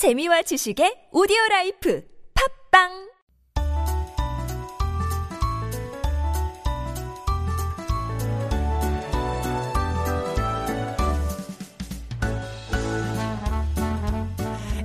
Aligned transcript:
재미와 0.00 0.40
지식의 0.48 1.12
오디오 1.12 1.36
라이프. 1.50 2.00
팝빵 2.32 3.09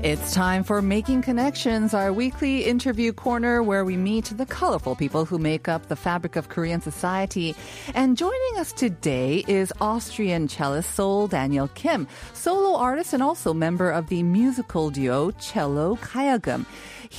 It's 0.05 0.35
time 0.35 0.63
for 0.63 0.83
Making 0.83 1.23
Connections, 1.23 1.95
our 1.95 2.13
weekly 2.13 2.65
interview 2.65 3.11
corner 3.11 3.63
where 3.63 3.83
we 3.83 3.97
meet 3.97 4.25
the 4.25 4.45
colorful 4.45 4.95
people 4.95 5.25
who 5.25 5.39
make 5.39 5.67
up 5.67 5.87
the 5.87 5.95
fabric 5.95 6.35
of 6.35 6.47
Korean 6.47 6.79
society. 6.79 7.55
And 7.95 8.15
joining 8.15 8.59
us 8.59 8.71
today 8.71 9.43
is 9.47 9.73
Austrian 9.81 10.47
cellist 10.47 10.93
Sol 10.93 11.25
Daniel 11.25 11.69
Kim, 11.69 12.07
solo 12.33 12.77
artist 12.77 13.13
and 13.13 13.23
also 13.23 13.51
member 13.51 13.89
of 13.89 14.09
the 14.09 14.21
musical 14.21 14.91
duo 14.91 15.31
Cello 15.39 15.95
Kayagum. 15.95 16.67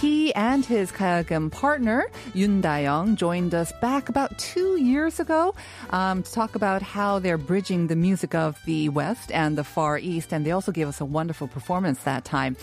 He 0.01 0.35
and 0.35 0.63
his 0.63 0.93
Kayagum 0.93 1.51
partner, 1.51 2.11
Yoon 2.35 2.61
Dayoung, 2.61 3.15
joined 3.15 3.55
us 3.55 3.73
back 3.81 4.11
about 4.11 4.39
two 4.39 4.77
years 4.77 5.21
ago 5.21 5.55
um, 5.89 6.23
to 6.23 6.31
talk 6.31 6.55
about 6.55 6.83
how 6.83 7.19
they're 7.19 7.39
bridging 7.39 7.87
the 7.87 7.97
music 7.97 8.35
of 8.35 8.59
the 8.67 8.91
West 8.91 9.33
and 9.33 9.57
the 9.57 9.65
Far 9.65 9.99
East. 9.99 10.35
And 10.35 10.45
they 10.45 10.51
also 10.51 10.71
gave 10.71 10.87
us 10.87 11.01
a 11.01 11.07
wonderful 11.07 11.49
performance 11.49 12.03
that 12.03 12.27
time. 12.27 12.59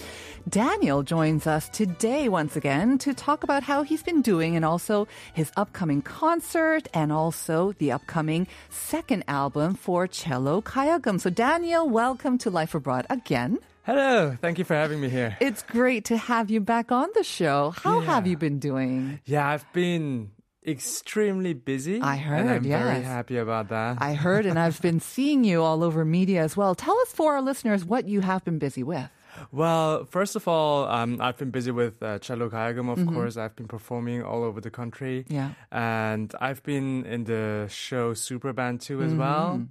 Daniel 0.48 1.02
joins 1.02 1.48
us 1.48 1.70
today 1.70 2.30
once 2.30 2.56
again 2.56 3.00
to 3.00 3.16
talk 3.16 3.44
about 3.44 3.64
how 3.64 3.82
he's 3.82 4.04
been 4.04 4.22
doing 4.22 4.56
and 4.56 4.64
also 4.64 5.08
his 5.34 5.52
upcoming 5.58 6.04
concert 6.04 6.88
and 6.94 7.12
also 7.12 7.72
the 7.80 7.94
upcoming 7.94 8.46
second 8.70 9.24
album 9.28 9.74
for 9.74 10.06
Cello 10.06 10.62
Kayagum. 10.62 11.20
So 11.20 11.32
Daniel, 11.32 11.90
welcome 11.90 12.38
to 12.38 12.52
Life 12.52 12.76
Abroad 12.76 13.08
again. 13.10 13.58
Hello, 13.86 14.38
thank 14.42 14.58
you 14.60 14.64
for 14.64 14.76
having 14.76 15.02
me 15.02 15.10
here. 15.10 15.36
It's 15.42 15.62
great 15.64 16.06
to 16.06 16.16
have 16.18 16.50
you 16.50 16.62
back 16.62 16.92
on 16.92 17.10
the 17.16 17.24
show. 17.24 17.72
How 17.72 18.00
Yeah. 18.00 18.06
have 18.06 18.28
you 18.28 18.38
been 18.38 18.60
doing? 18.60 19.20
Yeah, 19.26 19.46
I've 19.48 19.66
been 19.74 20.32
extremely 20.66 21.54
busy. 21.54 22.00
I 22.00 22.16
heard, 22.16 22.40
and 22.40 22.50
I'm 22.50 22.64
very 22.64 23.02
happy 23.02 23.36
about 23.38 23.68
that. 23.70 23.98
I 24.02 24.14
heard 24.14 24.46
and 24.46 24.58
I've 24.58 24.82
been 24.82 25.00
seeing 25.14 25.44
you 25.44 25.62
all 25.62 25.84
over 25.84 26.06
media 26.06 26.42
as 26.42 26.56
well. 26.56 26.76
Tell 26.76 26.98
us 27.02 27.12
for 27.12 27.34
our 27.34 27.42
listeners 27.42 27.84
what 27.84 28.08
you 28.08 28.22
have 28.22 28.46
been 28.46 28.58
busy 28.58 28.84
with. 28.84 29.10
well, 29.52 30.06
first 30.06 30.36
of 30.38 30.48
all, 30.48 30.86
um, 30.88 31.20
I've 31.20 31.38
been 31.38 31.50
busy 31.52 31.72
with 31.72 32.02
uh, 32.02 32.20
Cello 32.20 32.46
of 32.46 32.54
Mm-hmm. 32.54 33.14
course. 33.14 33.36
I've 33.36 33.56
been 33.58 33.68
performing 33.68 34.24
all 34.24 34.44
over 34.46 34.62
the 34.62 34.70
country. 34.72 35.26
Yeah. 35.28 35.50
And 35.72 36.34
I've 36.40 36.64
been 36.64 37.04
in 37.06 37.26
the 37.26 37.68
show 37.70 38.14
Superband 38.14 38.80
too 38.82 39.02
as 39.04 39.14
well. 39.14 39.68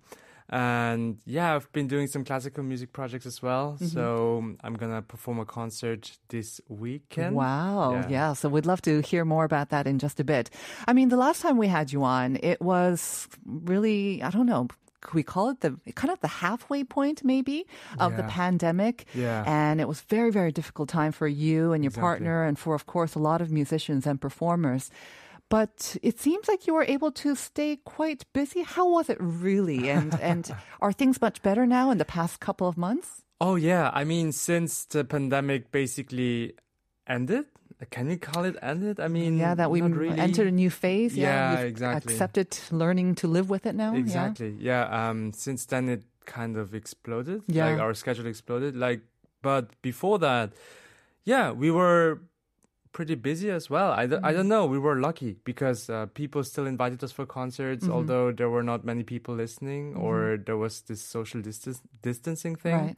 And 0.53 1.17
yeah, 1.25 1.55
I've 1.55 1.72
been 1.72 1.89
doing 1.89 2.08
some 2.08 2.25
classical 2.25 2.62
music 2.62 2.92
projects 2.92 3.25
as 3.25 3.41
well. 3.41 3.72
Mm-hmm. 3.81 3.86
So 3.86 4.55
I'm 4.62 4.75
gonna 4.75 5.00
perform 5.00 5.41
a 5.41 5.47
concert 5.47 6.19
this 6.28 6.61
weekend. 6.69 7.34
Wow. 7.34 7.95
Yeah. 7.95 8.08
Yeah. 8.08 8.33
So 8.34 8.50
we'd 8.50 8.67
love 8.67 8.83
to 8.83 9.00
hear 9.00 9.25
more 9.25 9.45
about 9.45 9.70
that 9.70 9.86
in 9.86 9.98
just 9.98 10.20
a 10.20 10.25
bit. 10.25 10.50
I 10.86 10.92
mean, 10.92 11.08
the 11.08 11.17
last 11.17 11.41
time 11.41 11.56
we 11.56 11.69
had 11.69 11.91
you 11.91 12.05
on, 12.05 12.36
it 12.42 12.61
was 12.61 13.28
really, 13.47 14.23
I 14.23 14.28
don't 14.28 14.45
know, 14.45 14.69
could 15.00 15.14
we 15.14 15.23
call 15.23 15.48
it 15.48 15.61
the 15.61 15.77
kind 15.95 16.12
of 16.12 16.20
the 16.20 16.28
halfway 16.28 16.84
point 16.84 17.25
maybe 17.25 17.67
of 17.98 18.17
the 18.17 18.23
pandemic? 18.25 19.06
Yeah. 19.14 19.42
And 19.47 19.80
it 19.80 19.89
was 19.89 20.03
very, 20.03 20.30
very 20.30 20.53
difficult 20.53 20.91
time 20.91 21.12
for 21.12 21.27
you 21.27 21.73
and 21.73 21.83
your 21.83 21.89
Exactly. 21.89 22.03
partner 22.03 22.45
and 22.45 22.58
for, 22.58 22.75
of 22.75 22.86
course, 22.86 23.14
a 23.14 23.19
lot 23.19 23.41
of 23.41 23.50
musicians 23.50 24.06
and 24.06 24.20
performers. 24.20 24.91
But 25.53 25.98
it 26.03 26.19
seems 26.19 26.48
like 26.48 26.67
you 26.67 26.72
were 26.72 26.89
able 26.89 27.12
to 27.12 27.36
stay 27.36 27.77
quite 27.84 28.25
busy. 28.33 28.62
How 28.62 28.89
was 28.89 29.11
it 29.11 29.19
really? 29.20 29.91
And 29.91 30.19
and 30.31 30.48
are 30.81 30.92
things 30.92 31.20
much 31.20 31.42
better 31.42 31.67
now 31.67 31.91
in 31.92 31.98
the 31.98 32.06
past 32.06 32.41
couple 32.41 32.67
of 32.67 32.77
months? 32.78 33.08
Oh 33.39 33.56
yeah, 33.56 33.91
I 33.92 34.05
mean 34.05 34.33
since 34.33 34.86
the 34.86 35.05
pandemic 35.05 35.70
basically 35.70 36.55
ended, 37.06 37.45
can 37.91 38.08
you 38.08 38.17
call 38.17 38.45
it 38.45 38.56
ended? 38.62 38.98
I 38.98 39.08
mean, 39.08 39.36
Yeah, 39.36 39.55
that 39.55 39.70
we 39.70 39.83
really. 39.83 40.19
entered 40.19 40.47
a 40.47 40.50
new 40.62 40.70
phase. 40.70 41.17
Yeah, 41.17 41.53
Yeah, 41.53 41.67
exactly. 41.67 42.14
Accepted 42.14 42.58
learning 42.70 43.17
to 43.17 43.27
live 43.28 43.51
with 43.51 43.67
it 43.67 43.74
now. 43.74 43.95
Exactly. 43.95 44.57
Yeah. 44.58 44.89
Um. 44.89 45.33
Since 45.33 45.67
then, 45.67 45.89
it 45.89 46.02
kind 46.24 46.57
of 46.57 46.74
exploded. 46.74 47.42
Yeah. 47.46 47.73
Like 47.73 47.80
our 47.80 47.95
schedule 47.95 48.27
exploded. 48.27 48.74
Like, 48.77 49.02
but 49.42 49.64
before 49.83 50.18
that, 50.20 50.52
yeah, 51.24 51.51
we 51.52 51.70
were 51.70 52.20
pretty 52.92 53.14
busy 53.14 53.51
as 53.51 53.69
well. 53.70 53.91
I, 53.92 54.07
don't- 54.07 54.19
Mm-hmm. 54.19 54.27
I 54.27 54.33
don't 54.33 54.48
know. 54.48 54.67
We 54.67 54.79
were 54.79 55.01
lucky 55.01 55.36
because 55.45 55.89
uh, 55.91 56.07
people 56.14 56.45
still 56.45 56.67
invited 56.67 57.03
us 57.03 57.13
for 57.13 57.25
concerts, 57.27 57.85
Mm-hmm. 57.85 57.92
although 57.95 58.33
there 58.33 58.51
were 58.51 58.63
not 58.63 58.85
many 58.85 59.03
people 59.03 59.35
listening, 59.35 59.95
or 59.97 60.39
there 60.45 60.57
was 60.57 60.83
this 60.83 61.01
social 61.03 61.41
distance 61.42 61.80
distancing 62.03 62.57
thing. 62.57 62.77
Right. 62.77 62.97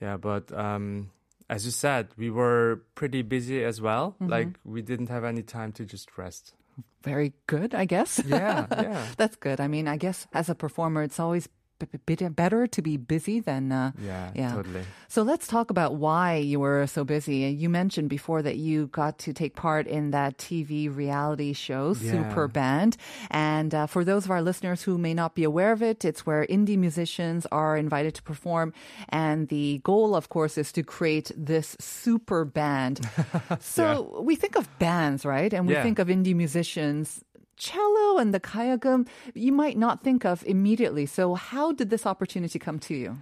Yeah, 0.00 0.16
but 0.16 0.52
um, 0.52 1.10
as 1.48 1.64
you 1.64 1.70
said, 1.72 2.08
we 2.16 2.30
were 2.30 2.82
pretty 2.94 3.22
busy 3.22 3.64
as 3.64 3.80
well. 3.80 4.12
Mm-hmm. 4.20 4.28
Like 4.30 4.48
we 4.64 4.82
didn't 4.82 5.08
have 5.08 5.24
any 5.24 5.42
time 5.42 5.72
to 5.72 5.84
just 5.84 6.16
rest. 6.18 6.54
Very 7.02 7.32
good, 7.46 7.74
I 7.74 7.84
guess. 7.86 8.20
Yeah, 8.26 8.66
yeah. 8.70 9.06
That's 9.16 9.36
good. 9.36 9.60
I 9.60 9.68
mean, 9.68 9.88
I 9.88 9.96
guess 9.96 10.26
as 10.34 10.48
a 10.50 10.54
performer, 10.54 11.02
it's 11.02 11.18
always 11.20 11.46
b- 11.46 11.52
b- 11.52 11.52
bit- 11.52 11.55
better 11.78 12.66
to 12.66 12.82
be 12.82 12.96
busy 12.96 13.40
than. 13.40 13.72
Uh, 13.72 13.92
Yeah, 13.98 14.30
Yeah. 14.34 14.54
totally. 14.54 14.82
So 15.08 15.22
let's 15.22 15.46
talk 15.46 15.70
about 15.70 15.94
why 15.96 16.36
you 16.36 16.60
were 16.60 16.86
so 16.86 17.04
busy. 17.04 17.36
You 17.62 17.68
mentioned 17.68 18.08
before 18.08 18.42
that 18.42 18.56
you 18.56 18.88
got 18.88 19.18
to 19.20 19.32
take 19.32 19.54
part 19.54 19.86
in 19.86 20.10
that 20.10 20.36
TV 20.38 20.88
reality 20.88 21.52
show, 21.52 21.94
Yeah. 21.94 22.10
Super 22.10 22.48
Band. 22.48 22.96
And 23.30 23.74
uh, 23.74 23.86
for 23.86 24.04
those 24.04 24.24
of 24.24 24.30
our 24.30 24.42
listeners 24.42 24.82
who 24.82 24.98
may 24.98 25.14
not 25.14 25.34
be 25.34 25.44
aware 25.44 25.72
of 25.72 25.82
it, 25.82 26.04
it's 26.04 26.26
where 26.26 26.44
indie 26.46 26.76
musicians 26.78 27.46
are 27.52 27.76
invited 27.76 28.14
to 28.14 28.22
perform. 28.22 28.72
And 29.10 29.48
the 29.48 29.80
goal, 29.84 30.14
of 30.14 30.28
course, 30.28 30.58
is 30.58 30.72
to 30.72 30.82
create 30.82 31.30
this 31.36 31.76
super 31.80 32.44
band. 32.44 33.00
so 33.60 34.20
we 34.22 34.36
think 34.36 34.56
of 34.56 34.68
bands, 34.78 35.24
right? 35.24 35.52
And 35.52 35.66
we 35.66 35.74
Yeah. 35.74 35.82
think 35.82 35.98
of 35.98 36.08
indie 36.08 36.34
musicians. 36.34 37.22
Cello 37.56 38.18
and 38.18 38.32
the 38.32 38.40
kayagum, 38.40 39.06
you 39.34 39.52
might 39.52 39.76
not 39.76 40.02
think 40.02 40.24
of 40.24 40.44
immediately. 40.46 41.06
So, 41.06 41.34
how 41.34 41.72
did 41.72 41.90
this 41.90 42.06
opportunity 42.06 42.58
come 42.58 42.78
to 42.80 42.94
you? 42.94 43.18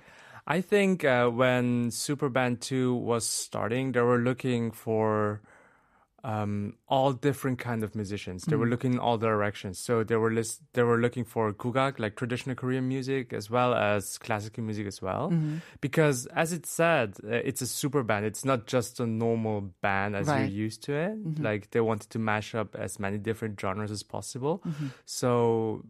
I 0.46 0.60
think 0.60 1.04
uh, 1.04 1.28
when 1.28 1.88
Superband 1.90 2.60
2 2.60 2.94
was 2.94 3.26
starting, 3.26 3.92
they 3.92 4.02
were 4.02 4.18
looking 4.18 4.70
for 4.72 5.40
um, 6.24 6.74
all 6.88 7.12
different 7.12 7.58
kind 7.58 7.84
of 7.84 7.94
musicians. 7.94 8.44
They 8.44 8.56
were 8.56 8.66
looking 8.66 8.94
in 8.94 8.98
all 8.98 9.18
directions. 9.18 9.78
So 9.78 10.02
they 10.04 10.16
were 10.16 10.30
list- 10.32 10.62
they 10.72 10.82
were 10.82 10.98
looking 10.98 11.24
for 11.24 11.52
gugak, 11.52 11.98
like 11.98 12.16
traditional 12.16 12.56
Korean 12.56 12.88
music, 12.88 13.32
as 13.34 13.50
well 13.50 13.74
as 13.74 14.16
classical 14.18 14.64
music 14.64 14.86
as 14.86 15.02
well. 15.02 15.30
Because 15.80 16.26
as 16.34 16.52
it 16.52 16.64
said, 16.66 17.14
uh, 17.22 17.28
it's 17.48 17.60
a 17.60 17.66
super 17.66 18.02
band. 18.02 18.24
It's 18.24 18.44
not 18.44 18.66
just 18.66 19.00
a 19.00 19.06
normal 19.06 19.60
band 19.82 20.16
as 20.16 20.26
Right. 20.26 20.40
you're 20.50 20.64
used 20.66 20.82
to 20.84 20.94
it. 20.94 21.40
Like 21.42 21.70
they 21.72 21.80
wanted 21.82 22.08
to 22.10 22.18
mash 22.18 22.54
up 22.54 22.74
as 22.74 22.98
many 22.98 23.18
different 23.18 23.60
genres 23.60 23.90
as 23.90 24.02
possible. 24.02 24.62
So 25.04 25.84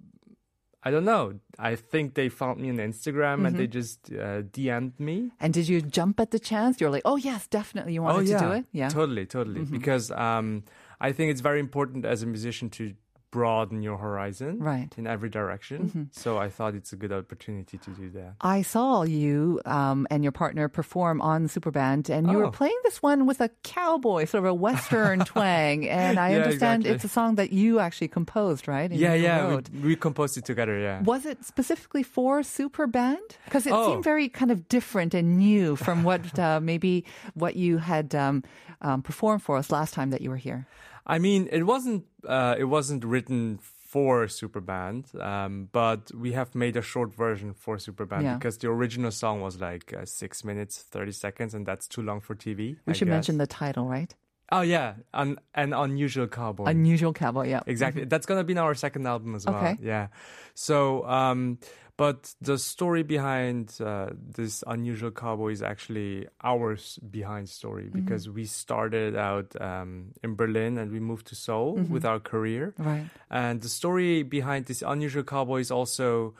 I 0.86 0.90
don't 0.90 1.04
know. 1.04 1.40
I 1.58 1.76
think 1.76 2.14
they 2.14 2.28
found 2.28 2.60
me 2.60 2.68
on 2.68 2.76
Instagram 2.76 3.46
and 3.46 3.56
they 3.56 3.66
just 3.66 4.10
uh, 4.12 4.42
DM'd 4.42 5.00
me. 5.00 5.30
And 5.40 5.54
did 5.54 5.66
you 5.66 5.80
jump 5.80 6.20
at 6.20 6.30
the 6.30 6.38
chance? 6.38 6.80
You're 6.80 6.90
like, 6.90 7.02
oh 7.06 7.16
yes, 7.16 7.46
definitely, 7.46 7.94
you 7.94 8.02
wanted 8.02 8.26
to 8.26 8.38
do 8.38 8.52
it. 8.52 8.66
Yeah. 8.72 8.88
Mm-hmm. 8.88 8.98
Totally, 8.98 9.26
totally. 9.26 9.64
Because 9.64 10.10
um, 10.10 10.62
I 11.00 11.12
think 11.12 11.30
it's 11.30 11.40
very 11.40 11.58
important 11.58 12.04
as 12.04 12.22
a 12.22 12.26
musician 12.26 12.68
to 12.70 12.92
broaden 13.38 13.82
your 13.82 13.98
horizon 13.98 14.52
Right. 14.60 14.88
Mm-hmm. 14.90 15.00
in 15.00 15.06
every 15.14 15.28
direction. 15.40 16.08
So 16.12 16.38
I 16.46 16.48
thought 16.54 16.72
it's 16.80 16.92
a 16.92 16.96
good 17.02 17.12
opportunity 17.20 17.76
to 17.78 17.90
do 18.02 18.06
that. 18.18 18.30
I 18.40 18.62
saw 18.62 19.02
you 19.02 19.60
um, 19.78 20.06
and 20.12 20.22
your 20.22 20.30
partner 20.42 20.68
perform 20.68 21.16
on 21.20 21.48
Superband, 21.48 22.04
and 22.14 22.22
you 22.30 22.36
were 22.38 22.46
Oh. 22.52 22.60
playing 22.62 22.78
this 22.84 22.98
one 23.10 23.20
with 23.26 23.40
a 23.40 23.50
cowboy, 23.64 24.24
sort 24.26 24.44
of 24.44 24.50
a 24.50 24.54
Western 24.68 25.18
twang. 25.32 25.88
And 25.88 26.14
I 26.26 26.28
Yeah, 26.30 26.36
understand 26.42 26.82
exactly. 26.82 26.94
it's 26.94 27.04
a 27.04 27.08
song 27.18 27.34
that 27.40 27.50
you 27.60 27.70
actually 27.86 28.08
composed, 28.18 28.64
right? 28.68 28.88
and 28.92 29.00
yeah, 29.04 29.14
yeah. 29.14 29.60
We, 29.72 29.80
we 29.88 29.96
composed 29.96 30.34
it 30.40 30.44
together, 30.44 30.78
yeah. 30.78 31.02
Was 31.02 31.22
it 31.26 31.38
specifically 31.44 32.04
for 32.04 32.32
Superband? 32.42 33.28
Because 33.46 33.66
it 33.66 33.72
Oh. 33.74 33.84
seemed 33.88 34.04
very 34.04 34.28
kind 34.40 34.50
of 34.54 34.68
different 34.68 35.12
and 35.14 35.28
new 35.38 35.74
from 35.76 36.04
what 36.08 36.22
uh, 36.46 36.60
maybe 36.70 37.04
what 37.34 37.56
you 37.56 37.78
had 37.78 38.14
um, 38.14 38.36
um, 38.80 39.02
performed 39.02 39.42
for 39.42 39.56
us 39.56 39.66
last 39.78 39.92
time 39.94 40.10
that 40.14 40.20
you 40.22 40.30
were 40.30 40.42
here. 40.50 40.66
I 41.06 41.18
mean, 41.18 41.48
it 41.52 41.64
wasn't 41.64 42.04
uh, 42.26 42.56
it 42.58 42.64
wasn't 42.64 43.04
written 43.04 43.58
for 43.60 44.26
Superband, 44.26 45.14
um, 45.22 45.68
but 45.70 46.10
we 46.14 46.32
have 46.32 46.54
made 46.54 46.76
a 46.76 46.82
short 46.82 47.14
version 47.14 47.54
for 47.54 47.76
Superband 47.76 48.22
Yeah. 48.22 48.34
because 48.34 48.58
the 48.58 48.68
original 48.68 49.10
song 49.10 49.40
was 49.40 49.60
like 49.60 49.92
uh, 49.92 50.04
six 50.04 50.44
minutes 50.44 50.82
thirty 50.82 51.12
seconds, 51.12 51.54
and 51.54 51.64
that's 51.66 51.86
too 51.86 52.02
long 52.02 52.20
for 52.20 52.34
TV. 52.34 52.76
We 52.86 52.90
I 52.90 52.92
should 52.92 53.08
mention 53.08 53.38
the 53.38 53.46
title, 53.46 53.86
right? 53.86 54.14
Oh 54.50 54.60
yeah, 54.62 54.94
an 55.12 55.38
an 55.54 55.72
unusual 55.72 56.26
cowboy. 56.26 56.64
Unusual 56.66 57.12
Cowboy. 57.12 57.48
Yeah. 57.48 57.60
Exactly. 57.66 58.04
That's 58.04 58.26
gonna 58.26 58.44
be 58.44 58.52
in 58.52 58.58
our 58.58 58.74
second 58.74 59.06
album 59.06 59.34
as 59.34 59.46
well. 59.46 59.56
Okay. 59.56 59.76
Yeah. 59.80 60.08
So, 60.54 61.06
um, 61.06 61.58
but 61.96 62.34
the 62.40 62.58
story 62.58 63.02
behind 63.04 63.76
uh, 63.80 64.08
this 64.36 64.64
unusual 64.66 65.10
cowboy 65.12 65.52
is 65.52 65.62
actually 65.62 66.26
ours 66.42 66.98
behind 67.10 67.48
story 67.48 67.84
Mm-hmm. 67.84 68.00
because 68.00 68.28
we 68.28 68.44
started 68.46 69.14
out 69.16 69.54
um, 69.60 70.12
in 70.22 70.34
Berlin 70.34 70.78
and 70.78 70.90
we 70.90 70.98
moved 71.00 71.26
to 71.28 71.34
Seoul 71.34 71.76
Mm-hmm. 71.76 71.92
with 71.92 72.04
our 72.04 72.18
career. 72.20 72.74
Right. 72.78 73.06
And 73.30 73.60
the 73.60 73.68
story 73.68 74.22
behind 74.24 74.66
this 74.66 74.82
unusual 74.82 75.22
cowboy 75.24 75.60
is 75.60 75.70
also 75.70 76.34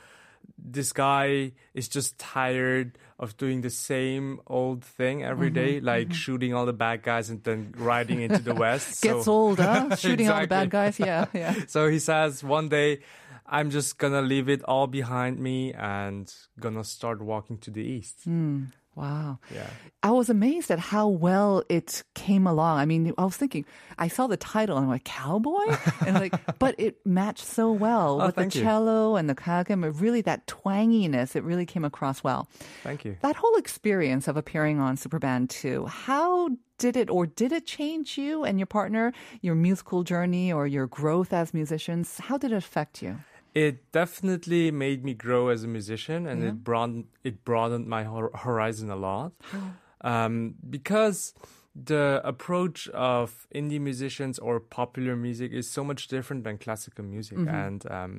this 0.59 0.93
guy 0.93 1.53
is 1.73 1.89
just 1.89 2.19
tired 2.19 2.99
of 3.19 3.37
doing 3.39 3.63
the 3.63 3.71
same 3.71 4.41
old 4.47 4.85
thing 4.85 5.23
every 5.25 5.49
day, 5.49 5.81
like 5.81 6.13
shooting 6.13 6.53
all 6.53 6.67
the 6.67 6.73
bad 6.75 7.03
guys 7.03 7.31
and 7.31 7.43
then 7.45 7.73
riding 7.79 8.21
into 8.21 8.39
the 8.43 8.55
West. 8.65 9.01
Gets 9.03 9.25
So- 9.25 9.33
old, 9.33 9.59
huh? 9.59 9.97
Shooting 10.03 10.29
all 10.29 10.41
the 10.43 10.47
bad 10.47 10.69
guys. 10.69 10.99
Yeah, 10.99 11.27
yeah. 11.33 11.55
So 11.69 11.89
he 11.89 11.99
says 11.99 12.45
one 12.45 12.69
day, 12.69 13.01
I'm 13.47 13.71
just 13.71 13.99
gonna 13.99 14.23
leave 14.23 14.49
it 14.49 14.63
all 14.65 14.87
behind 14.87 15.39
me 15.39 15.73
and 15.75 16.33
gonna 16.59 16.85
start 16.85 17.21
walking 17.21 17.59
to 17.59 17.71
the 17.71 17.83
east. 17.83 18.21
Hmm. 18.25 18.65
Wow. 18.97 19.41
Yeah. 19.53 19.67
I 20.05 20.13
was 20.13 20.31
amazed 20.31 20.71
at 20.71 20.79
how 20.79 21.09
well 21.09 21.65
it 21.69 22.05
came 22.15 22.47
along. 22.47 22.79
I 22.79 22.85
mean, 22.85 23.13
I 23.19 23.25
was 23.25 23.37
thinking, 23.37 23.65
I 23.99 24.07
saw 24.07 24.29
the 24.29 24.37
title 24.37 24.77
and 24.77 24.85
I'm 24.85 24.89
like, 24.91 25.03
cowboy? 25.03 25.67
And 26.07 26.15
like, 26.15 26.33
but 26.61 26.77
it 26.79 27.05
matched 27.05 27.45
so 27.45 27.73
well 27.73 28.23
Oh, 28.23 28.27
with 28.27 28.37
the 28.37 28.43
thank 28.43 28.55
you. 28.55 28.63
cello 28.63 29.17
and 29.17 29.29
the 29.29 29.35
kayagum. 29.35 30.01
Really, 30.01 30.21
that 30.23 30.47
twanginess, 30.47 31.35
it 31.35 31.43
really 31.43 31.67
came 31.67 31.85
across 31.85 32.23
well. 32.23 32.49
Thank 32.85 33.05
you. 33.05 33.17
That 33.21 33.35
whole 33.35 33.57
experience 33.57 34.29
of 34.29 34.37
appearing 34.37 34.79
on 34.79 34.97
Superband 34.97 35.49
2, 35.49 35.87
how 35.87 36.51
did 36.79 36.97
it 36.97 37.11
or 37.11 37.27
did 37.27 37.51
it 37.51 37.67
change 37.67 38.17
you 38.17 38.45
and 38.45 38.61
your 38.61 38.67
partner, 38.67 39.13
your 39.41 39.57
musical 39.57 40.05
journey 40.05 40.53
or 40.53 40.69
your 40.69 40.87
growth 40.87 41.33
as 41.33 41.53
musicians? 41.53 42.19
How 42.19 42.39
did 42.39 42.53
it 42.53 42.57
affect 42.57 43.03
you? 43.03 43.19
It 43.55 43.93
definitely 43.93 44.71
made 44.73 45.05
me 45.05 45.15
grow 45.15 45.49
as 45.49 45.63
a 45.65 45.69
musician, 45.69 46.27
and 46.27 46.43
Yeah. 46.43 46.49
it 46.49 46.65
broadened 46.65 47.07
it 47.23 47.45
broadened 47.45 47.87
my 47.87 48.05
hor- 48.05 48.33
horizon 48.35 48.91
a 48.91 48.97
lot. 48.97 49.33
Um, 50.01 50.57
because 50.69 51.33
the 51.75 52.21
approach 52.25 52.89
of 52.89 53.47
indie 53.55 53.81
musicians 53.81 54.39
or 54.39 54.61
popular 54.61 55.17
music 55.17 55.51
is 55.51 55.67
so 55.71 55.83
much 55.83 56.09
different 56.09 56.45
than 56.45 56.59
classical 56.59 57.05
music, 57.05 57.39
and 57.49 57.91
um, 57.91 58.15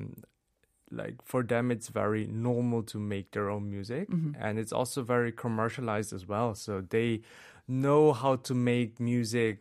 like 0.90 1.14
for 1.22 1.44
them, 1.44 1.70
it's 1.70 1.88
very 1.88 2.26
normal 2.26 2.82
to 2.92 2.98
make 2.98 3.30
their 3.30 3.48
own 3.48 3.70
music, 3.70 4.08
and 4.40 4.58
it's 4.58 4.72
also 4.72 5.02
very 5.02 5.30
commercialized 5.30 6.12
as 6.12 6.26
well. 6.26 6.54
So 6.56 6.80
they 6.80 7.20
know 7.68 8.12
how 8.12 8.34
to 8.48 8.54
make 8.54 8.98
music. 8.98 9.60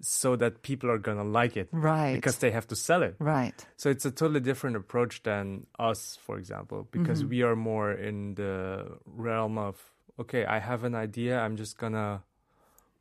So 0.00 0.36
that 0.36 0.60
people 0.62 0.90
are 0.90 0.98
gonna 0.98 1.24
like 1.24 1.56
it, 1.56 1.68
Right. 1.72 2.14
Because 2.14 2.38
they 2.38 2.50
have 2.50 2.66
to 2.68 2.76
sell 2.76 3.02
it, 3.02 3.16
Right. 3.18 3.66
so 3.76 3.88
it's 3.88 4.04
a 4.04 4.10
totally 4.10 4.40
different 4.40 4.76
approach 4.76 5.22
than 5.22 5.66
us, 5.78 6.18
for 6.20 6.36
example, 6.38 6.86
because 6.90 7.24
we 7.24 7.42
are 7.42 7.56
more 7.56 7.92
in 7.92 8.34
the 8.34 8.98
realm 9.06 9.56
of 9.58 9.80
okay, 10.18 10.44
I 10.46 10.58
have 10.60 10.84
an 10.84 10.94
idea, 10.94 11.38
I'm 11.40 11.56
just 11.56 11.78
gonna 11.78 12.22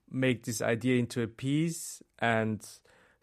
make 0.09 0.43
this 0.43 0.61
idea 0.61 0.97
into 0.97 1.21
a 1.21 1.27
piece, 1.27 2.01
and 2.19 2.61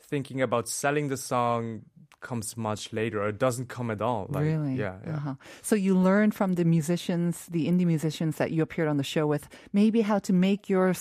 thinking 0.01 0.43
about 0.43 0.69
selling 0.69 1.09
the 1.09 1.17
song 1.17 1.83
comes 2.21 2.57
much 2.57 2.93
later, 2.93 3.23
or 3.23 3.29
it 3.29 3.39
doesn't 3.39 3.69
come 3.69 3.91
at 3.91 4.01
all. 4.01 4.27
Like, 4.29 4.45
really? 4.45 4.77
Yeah, 4.77 4.99
yeah. 5.07 5.17
Uh-huh. 5.17 5.35
So 5.61 5.75
you 5.75 5.97
learned 5.97 6.35
from 6.35 6.55
the 6.55 6.65
musicians, 6.65 7.47
the 7.47 7.67
indie 7.69 7.87
musicians 7.87 8.37
that 8.37 8.51
you 8.53 8.63
appeared 8.63 8.89
on 8.89 8.97
the 8.97 9.05
show 9.05 9.27
with, 9.27 9.49
maybe 9.73 10.03
how 10.03 10.19
to 10.21 10.33
make 10.33 10.69
your 10.71 10.95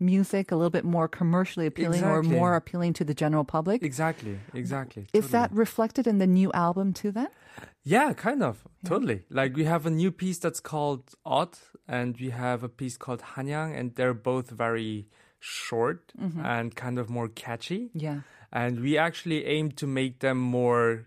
music 0.00 0.52
a 0.52 0.56
little 0.56 0.70
bit 0.70 0.84
more 0.84 1.08
commercially 1.08 1.66
appealing 1.66 2.04
or 2.04 2.22
more 2.22 2.54
appealing 2.54 2.92
to 2.94 3.04
the 3.04 3.14
general 3.14 3.44
public. 3.44 3.82
Exactly, 3.82 4.38
exactly. 4.54 5.06
Is 5.12 5.24
totally. 5.24 5.32
that 5.32 5.52
reflected 5.52 6.06
in 6.06 6.18
the 6.18 6.26
new 6.26 6.52
album 6.52 6.92
too 6.92 7.10
then? 7.10 7.28
Yeah, 7.82 8.12
kind 8.12 8.42
of. 8.42 8.64
Totally. 8.84 9.24
Like 9.30 9.56
we 9.56 9.64
have 9.64 9.86
a 9.86 9.90
new 9.90 10.10
piece 10.10 10.38
that's 10.38 10.60
called 10.60 11.14
Odd 11.24 11.58
and 11.88 12.16
we 12.18 12.30
have 12.30 12.62
a 12.62 12.68
piece 12.68 12.96
called 12.96 13.22
Hanyang 13.34 13.78
and 13.78 13.94
they're 13.94 14.14
both 14.14 14.50
very 14.50 15.08
short 15.40 16.12
mm-hmm. 16.20 16.44
and 16.44 16.74
kind 16.74 16.98
of 16.98 17.08
more 17.08 17.28
catchy. 17.28 17.90
Yeah. 17.94 18.20
And 18.52 18.80
we 18.80 18.96
actually 18.96 19.46
aim 19.46 19.72
to 19.72 19.86
make 19.86 20.20
them 20.20 20.38
more 20.38 21.06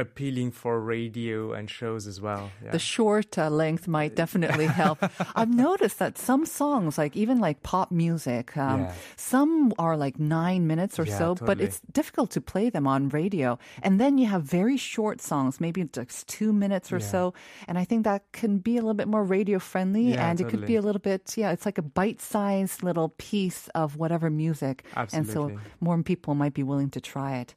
appealing 0.00 0.50
for 0.50 0.80
radio 0.80 1.52
and 1.52 1.70
shows 1.70 2.06
as 2.06 2.20
well. 2.20 2.50
Yeah. 2.64 2.72
The 2.72 2.78
short 2.78 3.38
uh, 3.38 3.48
length 3.50 3.86
might 3.86 4.16
definitely 4.16 4.66
help. 4.82 4.98
I've 5.36 5.54
noticed 5.54 5.98
that 5.98 6.18
some 6.18 6.44
songs, 6.46 6.98
like 6.98 7.14
even 7.16 7.38
like 7.38 7.62
pop 7.62 7.90
music, 7.90 8.56
um, 8.56 8.80
Yeah. 8.80 8.92
some 9.16 9.72
are 9.78 9.96
like 9.96 10.18
nine 10.18 10.66
minutes 10.66 10.98
or 10.98 11.04
Yeah, 11.04 11.18
so, 11.18 11.34
but 11.34 11.60
it's 11.60 11.80
difficult 11.92 12.30
to 12.32 12.40
play 12.40 12.70
them 12.70 12.86
on 12.86 13.08
radio. 13.10 13.58
And 13.82 14.00
then 14.00 14.18
you 14.18 14.26
have 14.26 14.42
very 14.42 14.76
short 14.76 15.20
songs, 15.20 15.60
maybe 15.60 15.84
just 15.84 16.26
two 16.28 16.52
minutes 16.52 16.92
or 16.92 17.00
so. 17.00 17.34
And 17.68 17.78
I 17.78 17.84
think 17.84 18.04
that 18.04 18.22
can 18.32 18.58
be 18.58 18.76
a 18.76 18.80
little 18.80 18.94
bit 18.94 19.08
more 19.08 19.22
radio 19.24 19.58
friendly 19.58 20.16
and 20.16 20.40
it 20.40 20.48
could 20.48 20.66
be 20.66 20.76
a 20.76 20.82
little 20.82 21.00
bit, 21.00 21.36
yeah, 21.36 21.52
it's 21.52 21.66
like 21.66 21.78
a 21.78 21.82
bite 21.82 22.20
sized 22.20 22.82
little 22.82 23.10
piece 23.18 23.68
of 23.74 23.96
whatever 23.96 24.30
music. 24.30 24.84
And 25.12 25.26
so 25.28 25.52
more 25.80 26.02
people 26.02 26.34
might 26.34 26.54
be 26.54 26.62
willing 26.62 26.90
to 26.90 27.00
try 27.00 27.36
it. 27.38 27.54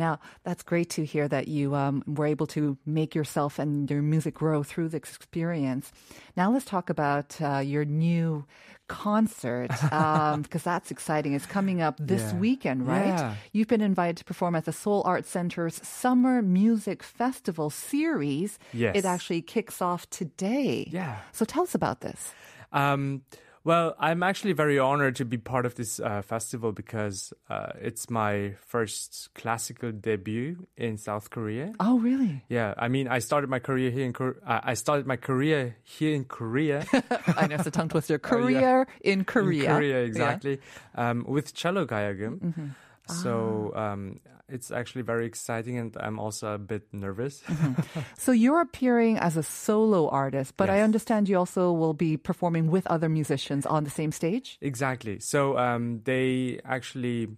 Now, 0.00 0.18
that's 0.46 0.62
great 0.64 0.88
to 0.96 1.04
hear 1.04 1.28
that 1.28 1.46
you 1.56 1.74
um, 1.82 2.02
were 2.06 2.26
able 2.34 2.46
to 2.56 2.76
make 2.86 3.14
yourself 3.14 3.58
and 3.62 3.90
your 3.90 4.02
music 4.02 4.34
grow 4.34 4.62
through 4.64 4.88
the 4.88 4.96
experience. 4.96 5.92
Now, 6.40 6.50
let's 6.52 6.64
talk 6.64 6.88
about 6.90 7.28
uh, 7.40 7.58
your 7.72 7.84
new 7.84 8.44
concert 8.88 9.68
because 10.42 10.62
that's 10.64 10.90
exciting. 10.90 11.32
It's 11.34 11.46
coming 11.46 11.80
up 11.80 11.96
this 12.00 12.22
Yeah. 12.32 12.38
weekend, 12.38 12.86
right? 12.88 13.06
Yeah. 13.18 13.34
You've 13.52 13.68
been 13.68 13.80
invited 13.92 14.16
to 14.18 14.24
perform 14.24 14.54
at 14.56 14.64
the 14.64 14.72
Seoul 14.72 15.02
Arts 15.04 15.28
Center's 15.30 15.76
Summer 15.86 16.42
Music 16.42 17.02
Festival 17.04 17.70
series. 17.70 18.58
Yes. 18.72 18.96
It 18.96 19.04
actually 19.04 19.42
kicks 19.42 19.80
off 19.80 20.08
today. 20.10 20.88
Yeah. 20.90 21.18
So 21.32 21.44
tell 21.44 21.62
us 21.62 21.74
about 21.74 22.00
this. 22.00 22.32
Um, 22.72 23.22
well, 23.64 23.94
I'm 23.98 24.22
actually 24.22 24.52
very 24.54 24.78
honored 24.78 25.16
to 25.16 25.24
be 25.24 25.36
part 25.36 25.66
of 25.66 25.74
this 25.74 26.00
uh, 26.00 26.22
festival 26.22 26.72
because 26.72 27.32
uh, 27.48 27.72
it's 27.80 28.08
my 28.08 28.54
first 28.66 29.28
classical 29.34 29.92
debut 29.92 30.66
in 30.76 30.96
South 30.96 31.30
Korea. 31.30 31.72
Oh, 31.78 31.98
really? 31.98 32.42
Yeah, 32.48 32.74
I 32.78 32.88
mean, 32.88 33.06
I 33.08 33.18
started 33.18 33.50
my 33.50 33.58
career 33.58 33.90
here 33.90 34.04
in 34.06 34.12
Korea. 34.12 34.36
Uh, 34.46 34.60
I 34.64 34.74
started 34.74 35.06
my 35.06 35.16
career 35.16 35.76
here 35.82 36.14
in 36.14 36.24
Korea. 36.24 36.86
I 37.36 37.46
know 37.46 37.56
it's 37.56 37.66
a 37.66 37.70
tongue 37.70 37.88
twister. 37.90 38.18
Oh, 38.24 38.46
yeah. 38.48 38.60
Career 38.60 38.86
in 39.02 39.24
Korea. 39.24 39.70
In 39.70 39.76
Korea, 39.76 39.98
Yeah. 40.00 40.06
exactly. 40.06 40.60
Um, 40.94 41.24
with 41.28 41.52
cello 41.54 41.84
gayagum. 41.86 42.38
Mm-hmm. 42.40 42.66
So 43.10 43.72
Ah. 43.74 43.92
um, 43.92 44.16
it's 44.48 44.70
actually 44.70 45.02
very 45.02 45.26
exciting, 45.26 45.78
and 45.78 45.96
I'm 45.98 46.18
also 46.18 46.54
a 46.54 46.58
bit 46.58 46.82
nervous. 46.92 47.42
Mm-hmm. 47.50 48.00
So 48.18 48.32
you're 48.32 48.60
appearing 48.60 49.18
as 49.18 49.36
a 49.36 49.42
solo 49.42 50.08
artist, 50.08 50.56
but 50.56 50.70
I 50.70 50.80
understand 50.82 51.28
you 51.28 51.38
also 51.38 51.72
will 51.72 51.94
be 51.94 52.16
performing 52.16 52.70
with 52.70 52.86
other 52.86 53.08
musicians 53.08 53.66
on 53.66 53.84
the 53.84 53.90
same 53.90 54.12
stage. 54.12 54.58
exactly. 54.60 55.18
So 55.20 55.56
um, 55.58 56.00
they 56.04 56.60
actually 56.64 57.28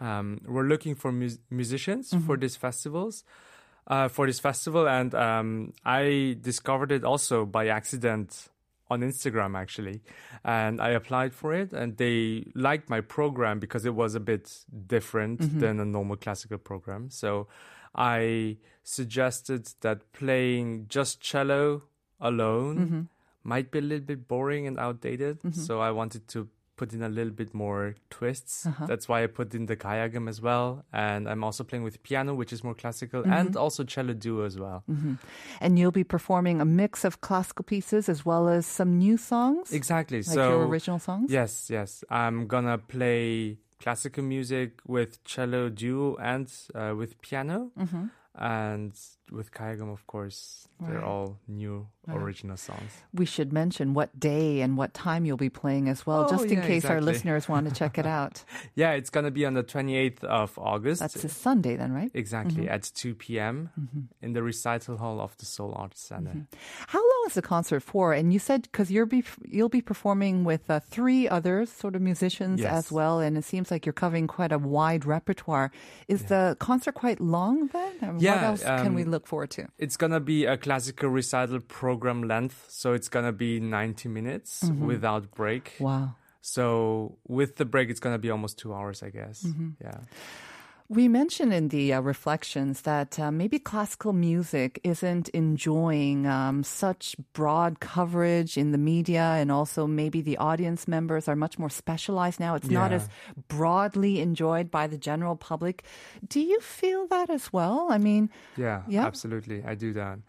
um, 0.00 0.40
were 0.46 0.64
looking 0.64 0.94
for 0.94 1.12
mus- 1.12 1.38
musicians 1.50 2.10
Mm-hmm. 2.10 2.26
for 2.26 2.36
these 2.36 2.56
festivals. 2.56 3.24
Uh, 3.88 4.06
for 4.06 4.26
this 4.26 4.38
festival, 4.38 4.86
and 4.86 5.14
um, 5.14 5.72
I 5.82 6.36
discovered 6.42 6.92
it 6.92 7.04
also 7.04 7.46
by 7.46 7.68
accident 7.68 8.50
on 8.90 9.00
Instagram 9.00 9.56
actually, 9.56 10.02
and 10.44 10.80
I 10.80 10.90
applied 10.90 11.34
for 11.34 11.52
it, 11.54 11.72
and 11.72 11.96
they 11.96 12.46
liked 12.54 12.88
my 12.88 13.00
program 13.00 13.58
because 13.58 13.84
it 13.84 13.94
was 13.94 14.14
a 14.14 14.20
bit 14.20 14.64
different 14.86 15.40
mm-hmm. 15.40 15.60
than 15.60 15.80
a 15.80 15.84
normal 15.84 16.16
classical 16.16 16.58
program. 16.58 17.10
So 17.10 17.48
I 17.94 18.56
suggested 18.82 19.68
that 19.80 20.12
playing 20.12 20.86
just 20.88 21.20
cello 21.20 21.82
alone 22.20 22.78
mm-hmm. 22.78 23.00
might 23.44 23.70
be 23.70 23.78
a 23.78 23.82
little 23.82 24.06
bit 24.06 24.26
boring 24.26 24.66
and 24.66 24.78
outdated. 24.78 25.40
Mm-hmm. 25.40 25.60
So 25.60 25.80
I 25.80 25.90
wanted 25.90 26.28
to 26.28 26.48
put 26.78 26.94
in 26.94 27.02
a 27.02 27.08
little 27.08 27.32
bit 27.32 27.52
more 27.52 27.94
twists. 28.08 28.64
Uh-huh. 28.64 28.86
That's 28.86 29.06
why 29.08 29.24
I 29.24 29.26
put 29.26 29.54
in 29.54 29.66
the 29.66 29.76
kayagum 29.76 30.28
as 30.28 30.40
well. 30.40 30.84
And 30.92 31.28
I'm 31.28 31.44
also 31.44 31.62
playing 31.64 31.84
with 31.84 32.02
piano, 32.02 32.34
which 32.34 32.52
is 32.52 32.64
more 32.64 32.74
classical, 32.74 33.20
mm-hmm. 33.22 33.32
and 33.32 33.56
also 33.56 33.84
cello 33.84 34.14
duo 34.14 34.44
as 34.46 34.56
well. 34.58 34.84
Mm-hmm. 34.90 35.14
And 35.60 35.78
you'll 35.78 35.98
be 36.02 36.04
performing 36.04 36.60
a 36.60 36.64
mix 36.64 37.04
of 37.04 37.20
classical 37.20 37.64
pieces 37.64 38.08
as 38.08 38.24
well 38.24 38.48
as 38.48 38.64
some 38.64 38.98
new 38.98 39.16
songs, 39.18 39.72
Exactly. 39.72 40.18
like 40.18 40.34
so 40.36 40.48
your 40.50 40.66
original 40.66 40.98
songs. 40.98 41.30
Yes, 41.30 41.68
yes. 41.68 42.04
I'm 42.08 42.46
gonna 42.46 42.78
play 42.78 43.58
classical 43.80 44.24
music 44.24 44.80
with 44.86 45.22
cello 45.24 45.68
duo 45.68 46.16
and 46.16 46.50
uh, 46.74 46.94
with 46.96 47.20
piano. 47.20 47.70
Mm-hmm. 47.78 48.06
And 48.34 48.92
with 49.32 49.50
Kayagum, 49.52 49.92
of 49.92 50.06
course, 50.06 50.68
they're 50.80 50.94
Right. 50.96 51.04
all 51.04 51.38
new 51.48 51.88
original 52.08 52.56
songs. 52.56 52.92
We 53.12 53.26
should 53.26 53.52
mention 53.52 53.92
what 53.92 54.18
day 54.18 54.60
and 54.62 54.78
what 54.78 54.94
time 54.94 55.26
you'll 55.26 55.36
be 55.36 55.50
playing 55.50 55.88
as 55.88 56.06
well, 56.06 56.24
Oh, 56.24 56.30
just 56.30 56.44
in 56.46 56.58
yeah, 56.58 56.66
case 56.66 56.84
our 56.86 57.00
listeners 57.02 57.48
want 57.48 57.68
to 57.68 57.74
check 57.74 57.98
it 57.98 58.06
out. 58.18 58.44
Yeah, 58.74 58.92
it's 58.92 59.10
gonna 59.10 59.30
be 59.32 59.44
on 59.44 59.52
the 59.54 59.62
28th 59.64 60.24
of 60.24 60.56
August. 60.58 61.00
That's 61.00 61.22
a 61.22 61.28
Sunday 61.28 61.76
then, 61.76 61.92
right? 61.92 62.10
Exactly, 62.14 62.62
mm-hmm. 62.64 62.72
at 62.72 62.90
2 62.94 63.14
p.m. 63.16 63.70
Mm-hmm. 63.78 64.00
in 64.22 64.32
the 64.32 64.42
recital 64.42 64.96
hall 64.96 65.20
of 65.20 65.36
the 65.36 65.44
Seoul 65.44 65.74
Arts 65.76 66.00
Center. 66.00 66.30
Mm-hmm. 66.30 66.56
How 66.86 67.00
long 67.00 67.24
is 67.26 67.34
the 67.34 67.42
concert 67.42 67.80
for? 67.82 68.12
And 68.14 68.32
you 68.32 68.38
said 68.38 68.62
because 68.62 68.90
you're 68.90 69.04
be, 69.04 69.24
you'll 69.44 69.68
be 69.68 69.82
performing 69.82 70.44
with 70.44 70.70
uh, 70.70 70.80
three 70.80 71.28
other 71.28 71.66
sort 71.66 71.94
of 71.96 72.00
musicians 72.02 72.60
Yes. 72.60 72.72
as 72.72 72.92
well, 72.92 73.18
and 73.20 73.36
it 73.36 73.44
seems 73.44 73.70
like 73.70 73.84
you're 73.84 73.92
covering 73.92 74.26
quite 74.28 74.52
a 74.52 74.58
wide 74.58 75.04
repertoire. 75.04 75.70
Is 76.06 76.24
the 76.26 76.56
concert 76.60 76.94
quite 76.94 77.20
long 77.20 77.66
then? 77.68 78.17
And 78.18 78.26
what 78.26 78.40
Yeah, 78.40 78.48
else 78.48 78.62
can 78.82 78.94
we 78.94 79.02
um, 79.04 79.10
look 79.10 79.26
forward 79.26 79.50
to? 79.50 79.68
It's 79.78 79.96
gonna 79.96 80.20
be 80.20 80.44
a 80.44 80.56
classical 80.56 81.08
recital 81.08 81.60
program 81.60 82.22
length, 82.22 82.66
so 82.68 82.92
it's 82.92 83.08
gonna 83.08 83.32
be 83.32 83.60
90 83.60 84.08
minutes 84.08 84.64
without 84.78 85.30
break. 85.32 85.74
Wow. 85.80 86.14
So 86.40 87.18
with 87.26 87.56
the 87.56 87.64
break, 87.64 87.90
it's 87.90 88.00
gonna 88.00 88.18
be 88.18 88.30
almost 88.30 88.58
two 88.58 88.72
hours, 88.74 89.02
I 89.02 89.10
guess. 89.10 89.46
Yeah. 89.80 90.00
We 90.90 91.06
mentioned 91.06 91.52
in 91.52 91.68
the 91.68 91.92
uh, 91.92 92.00
reflections 92.00 92.80
that 92.82 93.18
uh, 93.20 93.30
maybe 93.30 93.58
classical 93.58 94.14
music 94.14 94.80
isn't 94.84 95.28
enjoying 95.30 96.26
um, 96.26 96.64
such 96.64 97.14
broad 97.34 97.78
coverage 97.78 98.56
in 98.56 98.72
the 98.72 98.78
media, 98.78 99.20
and 99.36 99.52
also 99.52 99.86
maybe 99.86 100.22
the 100.22 100.38
audience 100.38 100.88
members 100.88 101.28
are 101.28 101.36
much 101.36 101.58
more 101.58 101.68
specialized 101.68 102.40
now. 102.40 102.54
It's 102.54 102.70
not 102.70 102.92
as 102.92 103.10
broadly 103.48 104.20
enjoyed 104.20 104.70
by 104.70 104.86
the 104.86 104.96
general 104.96 105.36
public. 105.36 105.84
Do 106.26 106.40
you 106.40 106.58
feel 106.60 107.06
that 107.08 107.28
as 107.28 107.52
well? 107.52 107.88
I 107.90 107.98
mean, 107.98 108.30
Yeah, 108.56 108.84
Yeah? 108.88 109.04
absolutely. 109.04 109.62
I 109.62 109.74
do 109.74 109.92
that. 109.92 110.20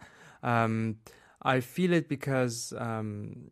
Um, 0.44 0.98
I 1.42 1.62
feel 1.62 1.94
it 1.94 2.10
because 2.10 2.74
um, 2.78 3.52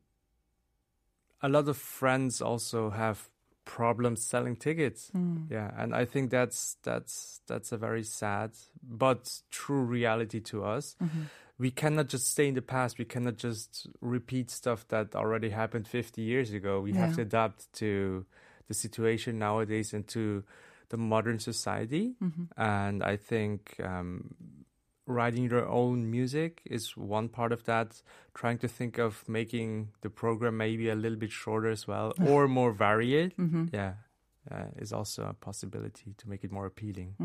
a 1.42 1.48
lot 1.48 1.70
of 1.70 1.78
friends 1.78 2.42
also 2.42 2.90
have 2.90 3.30
problems 3.78 4.26
selling 4.26 4.56
tickets. 4.56 5.12
Mm. 5.16 5.52
Yeah, 5.52 5.70
and 5.78 5.94
I 5.94 6.06
think 6.06 6.32
that's 6.32 6.78
that's 6.82 7.42
that's 7.46 7.72
a 7.72 7.78
very 7.78 8.04
sad 8.04 8.52
but 8.82 9.42
true 9.52 9.84
reality 9.84 10.40
to 10.52 10.66
us. 10.66 10.96
Mm-hmm. 11.00 11.22
We 11.60 11.70
cannot 11.70 12.08
just 12.08 12.28
stay 12.28 12.48
in 12.48 12.56
the 12.56 12.64
past. 12.64 12.98
We 12.98 13.06
cannot 13.06 13.38
just 13.38 13.88
repeat 14.02 14.50
stuff 14.50 14.88
that 14.88 15.16
already 15.16 15.50
happened 15.50 15.88
50 15.88 16.22
years 16.24 16.54
ago. 16.54 16.82
We 16.82 16.94
have 16.94 17.16
to 17.16 17.22
adapt 17.22 17.72
to 17.74 18.26
the 18.68 18.74
situation 18.74 19.38
nowadays 19.40 19.94
and 19.94 20.08
to 20.10 20.44
the 20.90 20.98
modern 20.98 21.40
society. 21.40 22.16
Mm-hmm. 22.22 22.62
And 22.62 23.04
I 23.04 23.18
think 23.18 23.76
um, 23.84 24.36
writing 25.08 25.50
your 25.50 25.68
own 25.68 26.12
music 26.12 26.62
is 26.66 26.96
one 26.96 27.30
part 27.30 27.52
of 27.52 27.64
that. 27.66 28.02
Trying 28.36 28.60
to 28.60 28.68
think 28.68 29.00
of 29.00 29.28
making 29.28 29.90
the 30.02 30.10
program 30.10 30.58
maybe 30.58 30.90
a 30.90 30.96
little 30.96 31.18
bit 31.18 31.32
shorter 31.32 31.70
as 31.70 31.88
well, 31.88 32.14
or 32.26 32.48
more 32.48 32.72
varied. 32.72 33.34
Yeah, 33.74 33.94
uh, 34.52 34.66
is 34.78 34.94
also 34.94 35.24
a 35.24 35.34
possibility 35.34 36.14
to 36.18 36.30
make 36.30 36.44
it 36.44 36.52
more 36.52 36.66
appealing. 36.66 37.16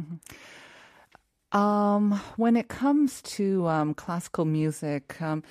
Um, 1.52 2.18
when 2.36 2.56
it 2.56 2.68
comes 2.68 3.20
to 3.22 3.66
um, 3.68 3.92
classical 3.92 4.46
music, 4.46 5.20
um, 5.20 5.42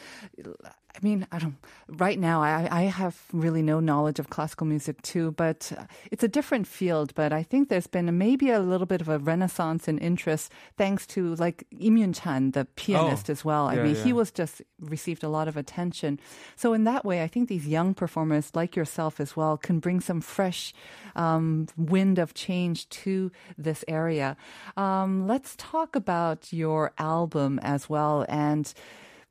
I 0.93 0.99
mean, 1.01 1.25
I 1.31 1.39
don't. 1.39 1.55
Right 1.87 2.19
now, 2.19 2.41
I, 2.41 2.67
I 2.69 2.81
have 2.83 3.23
really 3.31 3.61
no 3.61 3.79
knowledge 3.79 4.19
of 4.19 4.29
classical 4.29 4.67
music 4.67 5.01
too, 5.01 5.31
but 5.31 5.71
uh, 5.77 5.83
it's 6.11 6.23
a 6.23 6.27
different 6.27 6.67
field. 6.67 7.13
But 7.15 7.31
I 7.31 7.43
think 7.43 7.69
there's 7.69 7.87
been 7.87 8.17
maybe 8.17 8.49
a 8.49 8.59
little 8.59 8.85
bit 8.85 9.01
of 9.01 9.07
a 9.07 9.17
renaissance 9.17 9.87
in 9.87 9.97
interest 9.99 10.51
thanks 10.77 11.07
to 11.07 11.35
like 11.35 11.65
Im 11.79 12.11
Chan, 12.13 12.51
the 12.51 12.65
pianist, 12.75 13.29
Oh, 13.29 13.31
as 13.31 13.45
well. 13.45 13.67
I 13.67 13.75
yeah, 13.75 13.83
mean, 13.83 13.95
he 13.95 14.11
was 14.13 14.31
just 14.31 14.61
received 14.79 15.23
a 15.23 15.29
lot 15.29 15.47
of 15.47 15.55
attention. 15.55 16.19
So 16.55 16.73
in 16.73 16.83
that 16.83 17.05
way, 17.05 17.23
I 17.23 17.27
think 17.27 17.47
these 17.47 17.67
young 17.67 17.93
performers 17.93 18.51
like 18.53 18.75
yourself 18.75 19.19
as 19.19 19.35
well 19.35 19.57
can 19.57 19.79
bring 19.79 20.01
some 20.01 20.21
fresh 20.21 20.73
um, 21.15 21.67
wind 21.77 22.19
of 22.19 22.33
change 22.33 22.89
to 22.89 23.31
this 23.57 23.85
area. 23.87 24.35
Um, 24.75 25.25
let's 25.27 25.55
talk 25.57 25.95
about 25.95 26.51
your 26.51 26.91
album 26.97 27.59
as 27.63 27.89
well 27.89 28.25
and. 28.27 28.73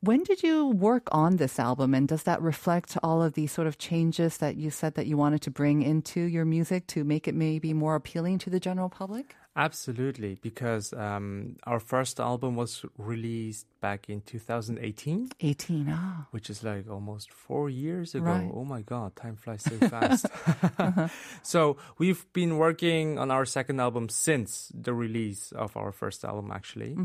When 0.03 0.23
did 0.23 0.41
you 0.41 0.65
work 0.65 1.07
on 1.11 1.37
this 1.37 1.59
album, 1.59 1.93
and 1.93 2.07
does 2.07 2.23
that 2.23 2.41
reflect 2.41 2.97
all 3.03 3.21
of 3.21 3.33
the 3.33 3.45
sort 3.45 3.67
of 3.67 3.77
changes 3.77 4.37
that 4.37 4.55
you 4.55 4.71
said 4.71 4.95
that 4.95 5.05
you 5.05 5.15
wanted 5.15 5.43
to 5.43 5.51
bring 5.51 5.83
into 5.83 6.21
your 6.21 6.43
music 6.43 6.87
to 6.87 7.03
make 7.03 7.27
it 7.27 7.35
maybe 7.35 7.71
more 7.71 7.93
appealing 7.93 8.39
to 8.39 8.49
the 8.49 8.59
general 8.59 8.89
public? 8.89 9.35
Absolutely, 9.55 10.39
because 10.41 10.91
um, 10.93 11.55
our 11.67 11.79
first 11.79 12.19
album 12.19 12.55
was 12.55 12.83
released 12.97 13.67
back 13.79 14.09
in 14.09 14.21
2018, 14.21 15.33
18, 15.39 15.87
ah. 15.91 16.25
which 16.31 16.49
is 16.49 16.63
like 16.63 16.89
almost 16.89 17.31
four 17.31 17.69
years 17.69 18.15
ago. 18.15 18.25
Right. 18.25 18.49
Oh 18.51 18.65
my 18.65 18.81
God, 18.81 19.15
time 19.15 19.35
flies 19.35 19.61
so 19.61 19.77
fast. 19.87 20.25
so 21.43 21.77
we've 21.99 22.25
been 22.33 22.57
working 22.57 23.19
on 23.19 23.29
our 23.29 23.45
second 23.45 23.79
album 23.79 24.09
since 24.09 24.71
the 24.73 24.95
release 24.95 25.51
of 25.51 25.77
our 25.77 25.91
first 25.91 26.25
album, 26.25 26.51
actually. 26.51 26.97